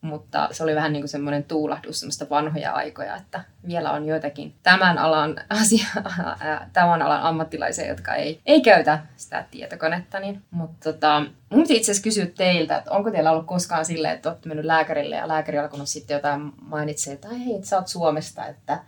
mutta 0.00 0.48
se 0.52 0.62
oli 0.62 0.74
vähän 0.74 0.92
niin 0.92 1.02
kuin 1.02 1.08
semmoinen 1.08 1.44
tuulahdus 1.44 2.00
semmoista 2.00 2.26
vanhoja 2.30 2.72
aikoja, 2.72 3.16
että 3.16 3.44
vielä 3.66 3.90
on 3.90 4.06
joitakin 4.06 4.54
tämän 4.62 4.98
alan, 4.98 5.36
asia, 5.48 5.86
tämän 6.72 7.02
alan 7.02 7.22
ammattilaisia, 7.22 7.88
jotka 7.88 8.14
ei, 8.14 8.40
ei 8.46 8.60
käytä 8.60 8.98
sitä 9.16 9.44
tietokonetta. 9.50 10.20
Niin. 10.20 10.42
Mutta 10.50 10.92
tota, 10.92 11.22
mun 11.50 11.62
itse 11.62 11.80
asiassa 11.80 12.02
kysyä 12.02 12.26
teiltä, 12.26 12.76
että 12.76 12.90
onko 12.90 13.10
teillä 13.10 13.30
ollut 13.30 13.46
koskaan 13.46 13.84
silleen, 13.84 14.14
että 14.14 14.28
olette 14.28 14.48
mennyt 14.48 14.66
lääkärille 14.66 15.16
ja 15.16 15.28
lääkäri 15.28 15.58
alkanut 15.58 15.88
sitten 15.88 16.14
jotain 16.14 16.52
mainitsee, 16.62 17.14
että 17.14 17.28
hei, 17.28 17.54
että 17.54 17.68
sä 17.68 17.76
oot 17.76 17.88
Suomesta, 17.88 18.46
että 18.46 18.78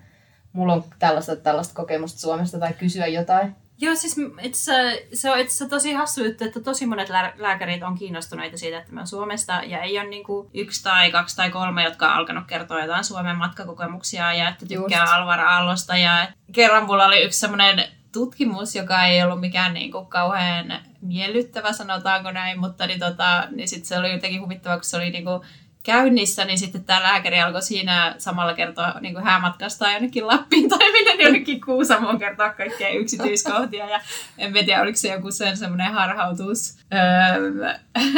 mulla 0.52 0.72
on 0.72 0.84
tällaista, 0.98 1.36
tällaista 1.36 1.74
kokemusta 1.74 2.20
Suomesta 2.20 2.58
tai 2.58 2.72
kysyä 2.72 3.06
jotain. 3.06 3.56
Joo, 3.82 3.94
siis 3.94 4.16
itse, 4.42 5.06
se 5.12 5.30
on 5.30 5.38
itse 5.38 5.68
tosi 5.68 5.92
hassu 5.92 6.24
juttu, 6.24 6.44
että 6.44 6.60
tosi 6.60 6.86
monet 6.86 7.08
lääkärit 7.36 7.82
on 7.82 7.98
kiinnostuneita 7.98 8.58
siitä, 8.58 8.78
että 8.78 8.92
me 8.92 9.00
on 9.00 9.06
Suomesta 9.06 9.52
ja 9.52 9.82
ei 9.82 9.98
ole 9.98 10.08
niin 10.08 10.24
kuin 10.24 10.48
yksi 10.54 10.82
tai 10.82 11.10
kaksi 11.10 11.36
tai 11.36 11.50
kolme, 11.50 11.84
jotka 11.84 12.06
on 12.06 12.12
alkanut 12.12 12.44
kertoa 12.46 12.80
jotain 12.80 13.04
Suomen 13.04 13.36
matkakokemuksia 13.36 14.34
ja 14.34 14.48
että 14.48 14.66
tykkää 14.66 15.00
Just. 15.00 15.12
Alvar 15.12 15.40
Aallosta. 15.40 15.96
Ja 15.96 16.28
kerran 16.52 16.86
mulla 16.86 17.06
oli 17.06 17.22
yksi 17.22 17.38
semmoinen 17.38 17.84
tutkimus, 18.12 18.74
joka 18.74 19.04
ei 19.04 19.22
ollut 19.22 19.40
mikään 19.40 19.74
niin 19.74 19.92
kuin 19.92 20.06
kauhean 20.06 20.80
miellyttävä, 21.00 21.72
sanotaanko 21.72 22.30
näin, 22.30 22.60
mutta 22.60 22.86
niin, 22.86 23.00
tota, 23.00 23.48
niin 23.50 23.68
sit 23.68 23.84
se 23.84 23.98
oli 23.98 24.12
jotenkin 24.12 24.42
huvittava, 24.42 24.76
kun 24.76 24.84
se 24.84 24.96
oli 24.96 25.10
niin 25.10 25.24
kuin 25.24 25.42
käynnissä, 25.82 26.44
niin 26.44 26.58
sitten 26.58 26.84
tämä 26.84 27.02
lääkäri 27.02 27.40
alkoi 27.40 27.62
siinä 27.62 28.14
samalla 28.18 28.54
kertoa 28.54 28.94
niin 29.00 29.14
kuin 29.14 29.24
häämatkasta 29.24 29.92
jonnekin 29.92 30.26
Lappiin 30.26 30.68
tai 30.68 30.92
minne 30.92 31.24
jonnekin 31.24 31.60
Kuusamoon 31.60 32.18
kertoa 32.18 32.52
kaikkea 32.52 32.88
yksityiskohtia. 32.88 33.90
Ja 33.90 34.00
en 34.38 34.52
tiedä, 34.52 34.82
oliko 34.82 34.96
se 34.96 35.08
joku 35.08 35.30
sen 35.30 35.56
semmoinen 35.56 35.92
harhautus, 35.92 36.78
öö, 36.94 37.74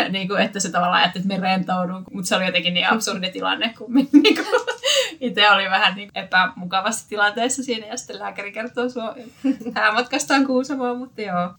niin 0.09 0.29
kuin, 0.29 0.43
että 0.43 0.61
se 0.61 0.71
tavallaan 0.71 1.03
ajatteli, 1.03 1.23
että 1.23 1.35
me 1.35 1.41
rentoudun. 1.41 2.05
Mutta 2.13 2.29
se 2.29 2.37
oli 2.37 2.47
jotenkin 2.47 2.75
niin 2.75 2.91
absurdi 2.91 3.31
tilanne, 3.31 3.75
kun 3.79 3.95
niin 3.95 4.35
kuin, 4.35 4.47
itse 5.21 5.51
oli 5.51 5.71
vähän 5.71 5.95
niin 5.95 6.11
epämukavassa 6.15 7.09
tilanteessa 7.09 7.63
siinä. 7.63 7.87
Ja 7.87 7.97
sitten 7.97 8.19
lääkäri 8.19 8.53
kertoo 8.53 8.85
häämatkastaan 9.75 10.47
Kuusamoon, 10.47 10.99
mutta 10.99 11.23
joo 11.23 11.55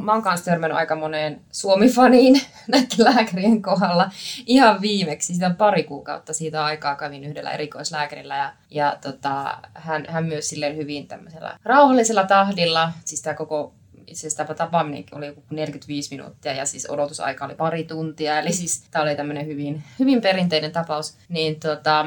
mä 0.00 0.12
oon 0.12 0.22
kanssa 0.22 0.44
törmännyt 0.44 0.78
aika 0.78 0.96
moneen 0.96 1.40
Suomi-faniin 1.52 2.40
näiden 2.72 2.98
lääkärien 2.98 3.62
kohdalla. 3.62 4.10
Ihan 4.46 4.80
viimeksi, 4.80 5.34
sitä 5.34 5.50
pari 5.50 5.84
kuukautta 5.84 6.32
siitä 6.32 6.64
aikaa 6.64 6.96
kävin 6.96 7.24
yhdellä 7.24 7.50
erikoislääkärillä 7.50 8.36
ja, 8.36 8.52
ja 8.70 8.96
tota, 9.00 9.58
hän, 9.74 10.04
hän 10.08 10.24
myös 10.24 10.48
silleen 10.48 10.76
hyvin 10.76 11.06
tämmöisellä 11.06 11.58
rauhallisella 11.64 12.24
tahdilla, 12.24 12.92
siis 13.04 13.22
tämä 13.22 13.34
koko 13.34 13.74
itse 14.06 14.20
asiassa 14.20 14.44
tämä 14.44 14.54
tapaaminen 14.54 15.04
oli 15.12 15.26
joku 15.26 15.42
45 15.50 16.16
minuuttia 16.16 16.52
ja 16.52 16.66
siis 16.66 16.90
odotusaika 16.90 17.44
oli 17.44 17.54
pari 17.54 17.84
tuntia. 17.84 18.38
Eli 18.38 18.52
siis 18.52 18.84
tämä 18.90 19.02
oli 19.02 19.16
tämmöinen 19.16 19.46
hyvin, 19.46 19.82
hyvin 19.98 20.20
perinteinen 20.20 20.72
tapaus. 20.72 21.16
Niin 21.28 21.60
tota, 21.60 22.06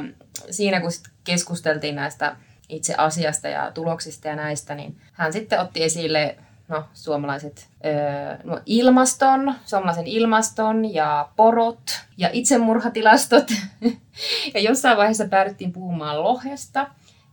siinä 0.52 0.82
kun 0.82 0.92
keskusteltiin 1.24 1.96
näistä 1.96 2.36
itse 2.70 2.96
asiasta 2.98 3.48
ja 3.48 3.72
tuloksista 3.72 4.28
ja 4.28 4.36
näistä, 4.36 4.76
niin 4.76 4.98
hän 5.14 5.34
sitten 5.34 5.60
otti 5.60 5.84
esille 5.84 6.38
no, 6.68 6.86
suomalaiset 6.94 7.70
öö, 7.86 8.38
no, 8.44 8.62
ilmaston, 8.66 9.54
suomalaisen 9.66 10.08
ilmaston 10.08 10.94
ja 10.94 11.30
porot 11.36 12.00
ja 12.18 12.30
itsemurhatilastot. 12.34 13.48
ja 14.54 14.60
jossain 14.60 14.98
vaiheessa 14.98 15.28
päädyttiin 15.28 15.74
puhumaan 15.74 16.24
lohesta. 16.24 16.80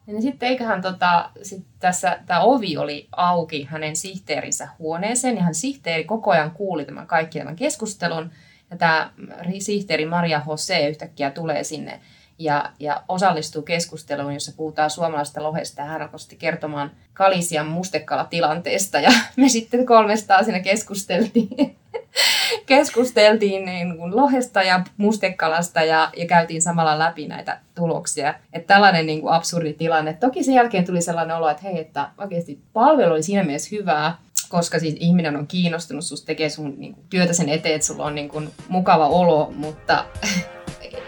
Ja 0.07 0.13
niin 0.13 0.23
sitten 0.23 0.49
eiköhän 0.49 0.83
tota, 0.83 1.31
sit 1.43 1.65
tässä, 1.79 2.19
tämä 2.27 2.41
ovi 2.41 2.77
oli 2.77 3.09
auki 3.17 3.65
hänen 3.65 3.97
sihteerinsä 3.97 4.69
huoneeseen 4.79 5.37
ja 5.37 5.43
hän 5.43 5.55
sihteeri 5.55 6.05
koko 6.05 6.31
ajan 6.31 6.51
kuuli 6.51 6.85
tämän 6.85 7.07
kaikki 7.07 7.39
tämän 7.39 7.57
keskustelun. 7.57 8.31
Ja 8.71 8.77
tämä 8.77 9.11
sihteeri 9.59 10.07
Maria 10.07 10.43
Jose 10.49 10.89
yhtäkkiä 10.89 11.31
tulee 11.31 11.65
sinne 11.65 12.01
ja, 12.39 12.71
ja 12.81 13.03
osallistuu 13.09 13.63
keskusteluun, 13.63 14.35
jossa 14.35 14.53
puhutaan 14.57 14.91
suomalaisesta 14.91 15.43
lohesta. 15.43 15.83
Ja 15.83 15.87
hän 15.87 16.03
alkoi 16.03 16.19
kertomaan 16.39 16.91
Kalisian 17.13 17.67
mustekala-tilanteesta 17.67 19.01
ja 19.01 19.11
me 19.37 19.49
sitten 19.49 19.87
kolmestaan 19.87 20.45
siinä 20.45 20.61
keskusteltiin. 20.61 21.77
keskusteltiin 22.67 23.65
niin 23.65 23.97
kuin 23.99 24.17
lohesta 24.17 24.63
ja 24.63 24.85
mustekalasta 24.97 25.83
ja, 25.83 26.11
ja 26.17 26.27
käytiin 26.27 26.63
samalla 26.63 26.99
läpi 26.99 27.29
näitä 27.29 27.61
tuloksia. 27.75 28.35
Että 28.53 28.75
tällainen 28.75 29.07
niin 29.07 29.21
kuin 29.21 29.35
absurdi 29.35 29.73
tilanne. 29.73 30.13
Toki 30.13 30.45
sen 30.45 30.55
jälkeen 30.55 30.85
tuli 30.85 31.03
sellainen 31.03 31.37
olo, 31.37 31.49
että 31.49 31.63
hei, 31.63 31.81
että 31.81 32.11
oikeasti 32.19 32.61
palvelu 32.73 33.13
oli 33.13 33.23
siinä 33.23 33.45
mielessä 33.45 33.77
hyvää, 33.77 34.19
koska 34.49 34.79
siis 34.79 34.97
ihminen 34.99 35.37
on 35.37 35.47
kiinnostunut, 35.47 36.05
susta 36.05 36.27
tekee 36.27 36.49
sun 36.49 36.75
niin 36.79 36.95
kuin, 36.95 37.05
työtä 37.11 37.33
sen 37.33 37.49
eteen, 37.49 37.75
että 37.75 37.87
sulla 37.87 38.05
on 38.05 38.15
niin 38.15 38.29
kuin, 38.29 38.51
mukava 38.69 39.07
olo, 39.07 39.53
mutta 39.57 40.05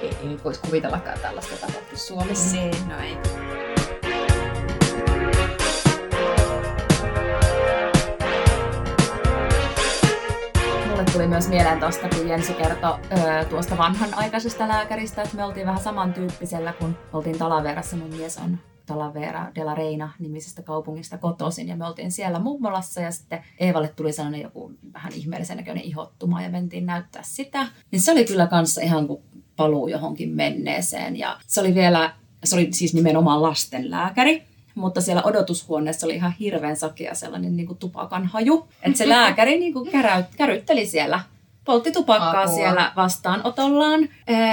ei, 0.01 0.17
ei 0.23 0.39
voisi 0.45 0.61
kuvitellakaan 0.61 1.19
tällaista 1.21 1.67
tapahtua 1.67 1.99
Suomessa. 1.99 2.57
Niin, 2.57 2.89
no 2.89 2.99
ei. 2.99 3.17
Mulle 10.89 11.05
tuli 11.13 11.27
myös 11.27 11.49
mieleen 11.49 11.81
tuosta, 11.81 12.09
kun 12.09 12.29
Jensi 12.29 12.55
kertoi 12.55 12.99
öö, 13.19 13.45
tuosta 13.45 13.79
vanhanaikaisesta 13.79 14.69
lääkäristä, 14.69 15.23
että 15.23 15.37
me 15.37 15.45
oltiin 15.45 15.67
vähän 15.67 15.83
samantyyppisellä, 15.83 16.73
kun 16.73 16.97
oltiin 17.13 17.39
Talaverassa. 17.39 17.97
Mun 17.97 18.15
mies 18.17 18.39
on 18.39 18.59
Talavera 18.87 19.47
de 19.55 19.65
la 19.65 19.75
Reina 19.75 20.13
nimisestä 20.19 20.63
kaupungista 20.63 21.19
kotoisin 21.19 21.69
ja 21.69 21.77
me 21.77 21.87
oltiin 21.87 22.13
siellä 22.13 22.39
mummolassa 22.39 23.01
ja 23.01 23.11
sitten 23.11 23.45
Eevalle 23.59 23.89
tuli 23.89 24.13
sellainen 24.13 24.41
joku 24.41 24.73
vähän 24.93 25.13
ihmeellisen 25.13 25.57
näköinen 25.57 25.85
ihottuma 25.85 26.43
ja 26.43 26.51
mentiin 26.51 26.87
näyttää 26.87 27.23
sitä. 27.23 27.67
Niin 27.91 28.01
se 28.01 28.13
oli 28.13 28.25
kyllä 28.25 28.47
kanssa 28.47 28.81
ihan 28.81 29.07
kuin 29.07 29.23
paluu 29.57 29.89
johonkin 29.89 30.31
menneeseen. 30.31 31.19
Ja 31.19 31.39
se 31.47 31.61
oli 31.61 31.75
vielä, 31.75 32.13
se 32.45 32.57
oli 32.57 32.69
siis 32.73 32.95
nimenomaan 32.95 33.43
lastenlääkäri, 33.43 34.43
mutta 34.75 35.01
siellä 35.01 35.23
odotushuoneessa 35.23 36.07
oli 36.07 36.15
ihan 36.15 36.35
hirveän 36.41 36.77
sakea 36.77 37.15
sellainen 37.15 37.57
niin 37.57 37.67
kuin 37.67 37.79
tupakan 37.79 38.27
haju. 38.27 38.69
Että 38.83 38.99
se 38.99 39.09
lääkäri 39.19 39.59
niin 39.59 39.73
kuin 39.73 39.91
käräyt, 39.91 40.27
kärytteli 40.37 40.87
siellä 40.87 41.21
poltti 41.67 41.93
tupakkaa 41.93 42.43
Apua. 42.43 42.55
siellä 42.55 42.93
vastaanotollaan. 42.97 44.09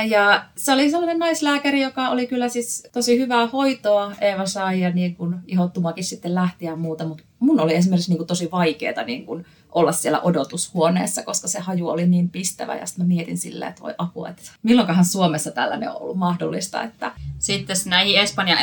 Ja 0.08 0.46
se 0.58 0.72
oli 0.74 0.90
sellainen 0.90 1.20
naislääkäri, 1.20 1.82
joka 1.82 2.10
oli 2.10 2.28
kyllä 2.28 2.50
siis 2.50 2.88
tosi 2.94 3.20
hyvää 3.20 3.48
hoitoa. 3.48 4.12
Eeva 4.22 4.46
sai 4.46 4.82
ja 4.82 4.90
niin 4.90 5.16
kuin 5.16 5.36
ihottumakin 5.48 6.04
sitten 6.04 6.36
lähti 6.36 6.66
ja 6.66 6.76
muuta, 6.76 7.06
mutta 7.06 7.24
mun 7.40 7.60
oli 7.60 7.76
esimerkiksi 7.76 8.12
niin 8.12 8.18
kuin 8.18 8.28
tosi 8.28 8.52
vaikeaa 8.52 9.04
niin 9.06 9.26
kuin 9.26 9.46
olla 9.74 9.92
siellä 9.92 10.20
odotushuoneessa, 10.22 11.24
koska 11.24 11.48
se 11.48 11.60
haju 11.60 11.90
oli 11.90 12.08
niin 12.08 12.30
pistävä. 12.30 12.76
Ja 12.76 12.86
sitten 12.86 13.06
mä 13.06 13.08
mietin 13.08 13.38
silleen, 13.38 13.70
että 13.70 13.82
voi 13.82 13.94
apua, 13.98 14.30
että 14.30 14.42
milloinkahan 14.64 15.06
Suomessa 15.06 15.52
tällainen 15.52 15.90
on 15.90 16.02
ollut 16.02 16.18
mahdollista. 16.18 16.84
Että... 16.84 17.12
Sitten 17.40 17.76
näihin 17.86 18.20
Espanjan 18.20 18.60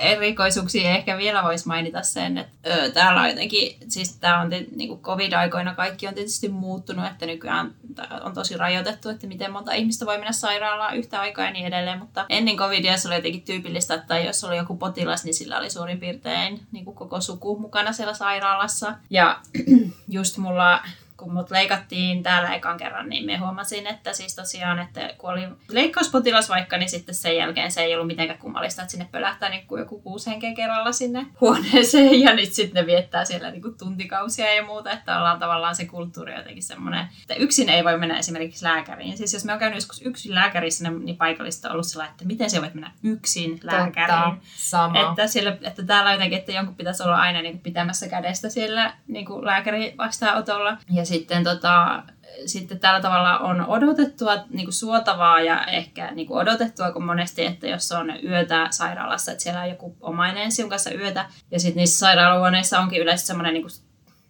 erikoisuuksiin, 0.00 0.86
ehkä 0.86 1.18
vielä 1.18 1.42
voisi 1.42 1.66
mainita 1.66 2.02
sen, 2.02 2.38
että 2.38 2.70
ö, 2.70 2.90
täällä 2.90 3.20
on 3.20 3.28
jotenkin, 3.28 3.76
siis 3.88 4.16
tämä 4.16 4.40
on 4.40 4.50
niin 4.50 4.88
kuin 4.88 5.00
covid-aikoina 5.00 5.74
kaikki 5.74 6.06
on 6.06 6.14
tietysti 6.14 6.48
muuttunut, 6.48 7.06
että 7.06 7.26
nykyään 7.26 7.74
on 8.22 8.34
tosi 8.34 8.56
rajoitettu, 8.56 9.08
että 9.08 9.26
miten 9.26 9.52
monta 9.52 9.72
ihmistä 9.72 10.06
voi 10.06 10.18
mennä 10.18 10.32
sairaalaan 10.32 10.96
yhtä 10.96 11.20
aikaa 11.20 11.44
ja 11.44 11.50
niin 11.50 11.66
edelleen, 11.66 11.98
mutta 11.98 12.26
ennen 12.28 12.56
covidia 12.56 12.96
se 12.96 13.08
oli 13.08 13.14
jotenkin 13.14 13.42
tyypillistä, 13.42 13.94
että 13.94 14.18
jos 14.18 14.44
oli 14.44 14.56
joku 14.56 14.76
potilas, 14.76 15.24
niin 15.24 15.34
sillä 15.34 15.58
oli 15.58 15.70
suurin 15.70 16.00
piirtein 16.00 16.60
niin 16.72 16.84
kuin 16.84 16.96
koko 16.96 17.20
suku 17.20 17.58
mukana 17.58 17.92
siellä 17.92 18.14
sairaalassa. 18.14 18.94
Ja 19.10 19.40
just 20.08 20.25
mulla 20.36 20.82
kun 21.16 21.32
mut 21.32 21.50
leikattiin 21.50 22.22
täällä 22.22 22.54
ekan 22.54 22.76
kerran, 22.76 23.08
niin 23.08 23.26
me 23.26 23.36
huomasin, 23.36 23.86
että 23.86 24.12
siis 24.12 24.34
tosiaan, 24.34 24.78
että 24.78 25.14
kun 25.18 25.30
oli 25.30 25.48
leikkauspotilas 25.70 26.48
vaikka, 26.48 26.76
niin 26.78 26.88
sitten 26.88 27.14
sen 27.14 27.36
jälkeen 27.36 27.72
se 27.72 27.80
ei 27.80 27.94
ollut 27.94 28.06
mitenkään 28.06 28.38
kummallista, 28.38 28.82
että 28.82 28.90
sinne 28.90 29.08
pölähtää 29.12 29.48
niin 29.48 29.66
kuin 29.66 29.80
joku 29.80 30.00
kuusi 30.00 30.30
henkeä 30.30 30.54
kerralla 30.54 30.92
sinne 30.92 31.26
huoneeseen 31.40 32.20
ja 32.20 32.34
nyt 32.34 32.52
sitten 32.52 32.80
ne 32.80 32.86
viettää 32.86 33.24
siellä 33.24 33.50
niin 33.50 33.62
kuin 33.62 33.78
tuntikausia 33.78 34.54
ja 34.54 34.64
muuta, 34.64 34.90
että 34.90 35.18
ollaan 35.18 35.38
tavallaan 35.38 35.76
se 35.76 35.84
kulttuuri 35.84 36.34
jotenkin 36.34 36.62
semmoinen, 36.62 37.08
että 37.20 37.34
yksin 37.34 37.68
ei 37.68 37.84
voi 37.84 37.98
mennä 37.98 38.18
esimerkiksi 38.18 38.64
lääkäriin. 38.64 39.16
Siis 39.16 39.32
jos 39.32 39.44
me 39.44 39.52
on 39.52 39.58
käynyt 39.58 39.76
joskus 39.76 40.02
yksin 40.02 40.34
lääkärissä, 40.34 40.90
niin 40.90 41.16
paikallista 41.16 41.68
on 41.68 41.72
ollut 41.72 41.86
sellainen, 41.86 42.12
että 42.12 42.24
miten 42.24 42.50
se 42.50 42.60
voit 42.60 42.74
mennä 42.74 42.92
yksin 43.02 43.60
lääkäriin. 43.62 44.30
Totta, 44.30 44.46
sama. 44.56 45.10
Että, 45.10 45.26
siellä, 45.26 45.56
että 45.62 45.82
täällä 45.82 46.12
jotenkin, 46.12 46.38
että 46.38 46.52
jonkun 46.52 46.74
pitäisi 46.74 47.02
olla 47.02 47.16
aina 47.16 47.42
niin 47.42 47.52
kuin 47.52 47.62
pitämässä 47.62 48.08
kädestä 48.08 48.48
siellä 48.48 48.94
niin 49.08 49.26
kuin 49.26 49.44
lääkäri 49.44 49.94
vastaanotolla. 49.98 50.76
Ja 50.90 51.05
sitten 51.06 51.44
tota, 51.44 52.02
sitten 52.46 52.80
tällä 52.80 53.00
tavalla 53.00 53.38
on 53.38 53.66
odotettua, 53.66 54.34
niin 54.50 54.66
kuin 54.66 54.72
suotavaa 54.72 55.40
ja 55.40 55.64
ehkä 55.64 56.10
niin 56.10 56.26
kuin 56.26 56.38
odotettua, 56.38 56.92
kun 56.92 57.04
monesti, 57.04 57.46
että 57.46 57.66
jos 57.66 57.92
on 57.92 58.12
yötä 58.24 58.68
sairaalassa, 58.70 59.32
että 59.32 59.44
siellä 59.44 59.60
on 59.60 59.68
joku 59.68 59.96
omainen 60.00 60.52
sinun 60.52 60.70
kanssa 60.70 60.94
yötä, 60.94 61.26
ja 61.50 61.60
sitten 61.60 61.76
niissä 61.76 61.98
sairaalahuoneissa 61.98 62.80
onkin 62.80 63.02
yleensä 63.02 63.26
semmoinen 63.26 63.54
niin 63.54 63.62
kuin 63.62 63.72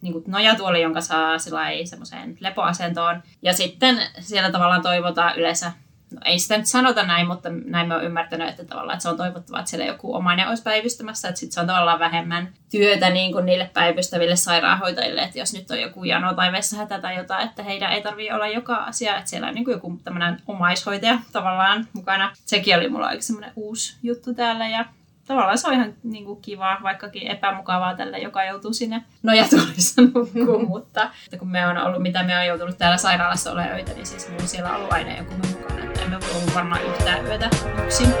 niin 0.01 0.13
kuin 0.13 0.23
nojatuoli, 0.27 0.81
jonka 0.81 1.01
saa 1.01 1.37
semmoiseen 1.37 2.37
lepoasentoon. 2.39 3.23
Ja 3.41 3.53
sitten 3.53 4.01
siellä 4.19 4.51
tavallaan 4.51 4.81
toivotaan 4.81 5.37
yleensä 5.39 5.71
no 6.11 6.21
ei 6.25 6.39
sitä 6.39 6.57
nyt 6.57 6.65
sanota 6.65 7.03
näin, 7.03 7.27
mutta 7.27 7.49
näin 7.65 7.87
mä 7.87 7.95
oon 7.95 8.03
ymmärtänyt, 8.03 8.49
että 8.49 8.65
tavallaan 8.65 8.93
että 8.93 9.03
se 9.03 9.09
on 9.09 9.17
toivottavaa, 9.17 9.59
että 9.59 9.69
siellä 9.69 9.85
joku 9.85 10.15
omainen 10.15 10.47
olisi 10.47 10.63
päivystämässä, 10.63 11.27
että 11.27 11.39
sit 11.39 11.51
se 11.51 11.61
on 11.61 11.67
tavallaan 11.67 11.99
vähemmän 11.99 12.49
työtä 12.71 13.09
niin 13.09 13.31
kuin 13.31 13.45
niille 13.45 13.69
päivystäville 13.73 14.35
sairaanhoitajille, 14.35 15.21
että 15.21 15.39
jos 15.39 15.53
nyt 15.53 15.71
on 15.71 15.81
joku 15.81 16.03
jano 16.03 16.33
tai 16.33 16.51
vessahätä 16.51 17.01
tai 17.01 17.15
jotain, 17.15 17.47
että 17.47 17.63
heidän 17.63 17.91
ei 17.91 18.01
tarvitse 18.01 18.33
olla 18.33 18.47
joka 18.47 18.75
asia, 18.75 19.17
että 19.17 19.29
siellä 19.29 19.47
on 19.47 19.53
niin 19.53 19.65
kuin 19.65 19.73
joku 19.73 19.99
tämmöinen 20.03 20.41
omaishoitaja 20.47 21.19
tavallaan 21.31 21.87
mukana. 21.93 22.31
Sekin 22.45 22.75
oli 22.77 22.89
mulla 22.89 23.07
aika 23.07 23.21
semmoinen 23.21 23.51
uusi 23.55 23.97
juttu 24.03 24.33
täällä 24.33 24.67
ja 24.67 24.85
tavallaan 25.27 25.57
se 25.57 25.67
on 25.67 25.73
ihan 25.73 25.93
niin 26.03 26.25
kuin 26.25 26.41
kiva, 26.41 26.77
vaikkakin 26.83 27.27
epämukavaa 27.27 27.95
tälle, 27.95 28.17
joka 28.17 28.43
joutuu 28.43 28.73
sinne 28.73 29.03
nojatuolissa 29.23 30.01
nukkuun, 30.01 30.67
mutta 30.75 31.11
että 31.25 31.37
kun 31.37 31.51
me 31.51 31.67
on 31.67 31.77
ollut, 31.77 32.01
mitä 32.01 32.23
me 32.23 32.39
on 32.39 32.45
joutunut 32.45 32.77
täällä 32.77 32.97
sairaalassa 32.97 33.51
olemaan 33.51 33.75
öitä, 33.75 33.93
niin 33.93 34.05
siis 34.05 34.29
mulla 34.29 34.47
siellä 34.47 34.69
on 34.69 34.75
ollut 34.75 34.93
aina 34.93 35.17
joku 35.17 35.33
mukana, 35.33 35.57
että 35.59 35.66
emme 36.07 36.19
voi 36.21 36.37
ollut 36.37 36.55
varmaan 36.55 36.81
yhtään 36.83 37.25
yötä 37.25 37.49
yksin. 37.83 38.13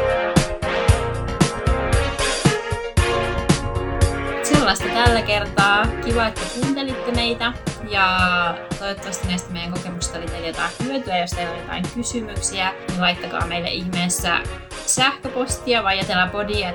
Sellaista 4.43 4.85
tällä 4.93 5.21
kertaa. 5.21 5.87
Kiva, 6.05 6.27
että 6.27 6.41
kuuntelitte 6.61 7.11
meitä. 7.11 7.53
Ja 7.89 8.57
toivottavasti 8.79 9.27
näistä 9.27 9.53
meidän 9.53 9.73
kokemuksista 9.73 10.17
oli 10.17 10.27
teille 10.27 10.47
jotain 10.47 10.69
hyötyä. 10.83 11.17
Jos 11.17 11.31
teillä 11.31 11.53
on 11.53 11.59
jotain 11.59 11.83
kysymyksiä, 11.95 12.73
niin 12.87 13.01
laittakaa 13.01 13.47
meille 13.47 13.69
ihmeessä 13.69 14.39
sähköpostia 14.85 15.83
vai 15.83 15.99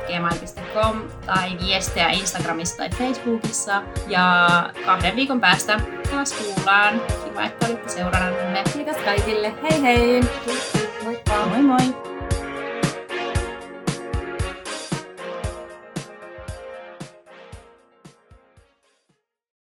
gmail.com 0.07 1.03
tai 1.27 1.59
viestejä 1.66 2.09
Instagramissa 2.09 2.77
tai 2.77 2.90
Facebookissa. 2.90 3.83
Ja 4.07 4.48
kahden 4.87 5.16
viikon 5.16 5.40
päästä 5.40 5.81
taas 6.11 6.33
kuullaan. 6.33 7.01
Kiva, 7.25 7.44
että 7.44 7.66
olitte 7.66 7.88
seurannanne. 7.88 8.62
Kiitos 8.72 8.96
kaikille. 8.96 9.55
Hei 9.62 9.83
hei! 9.83 10.20
Moikka! 11.05 11.47
Moi 11.51 11.62
moi! 11.62 12.12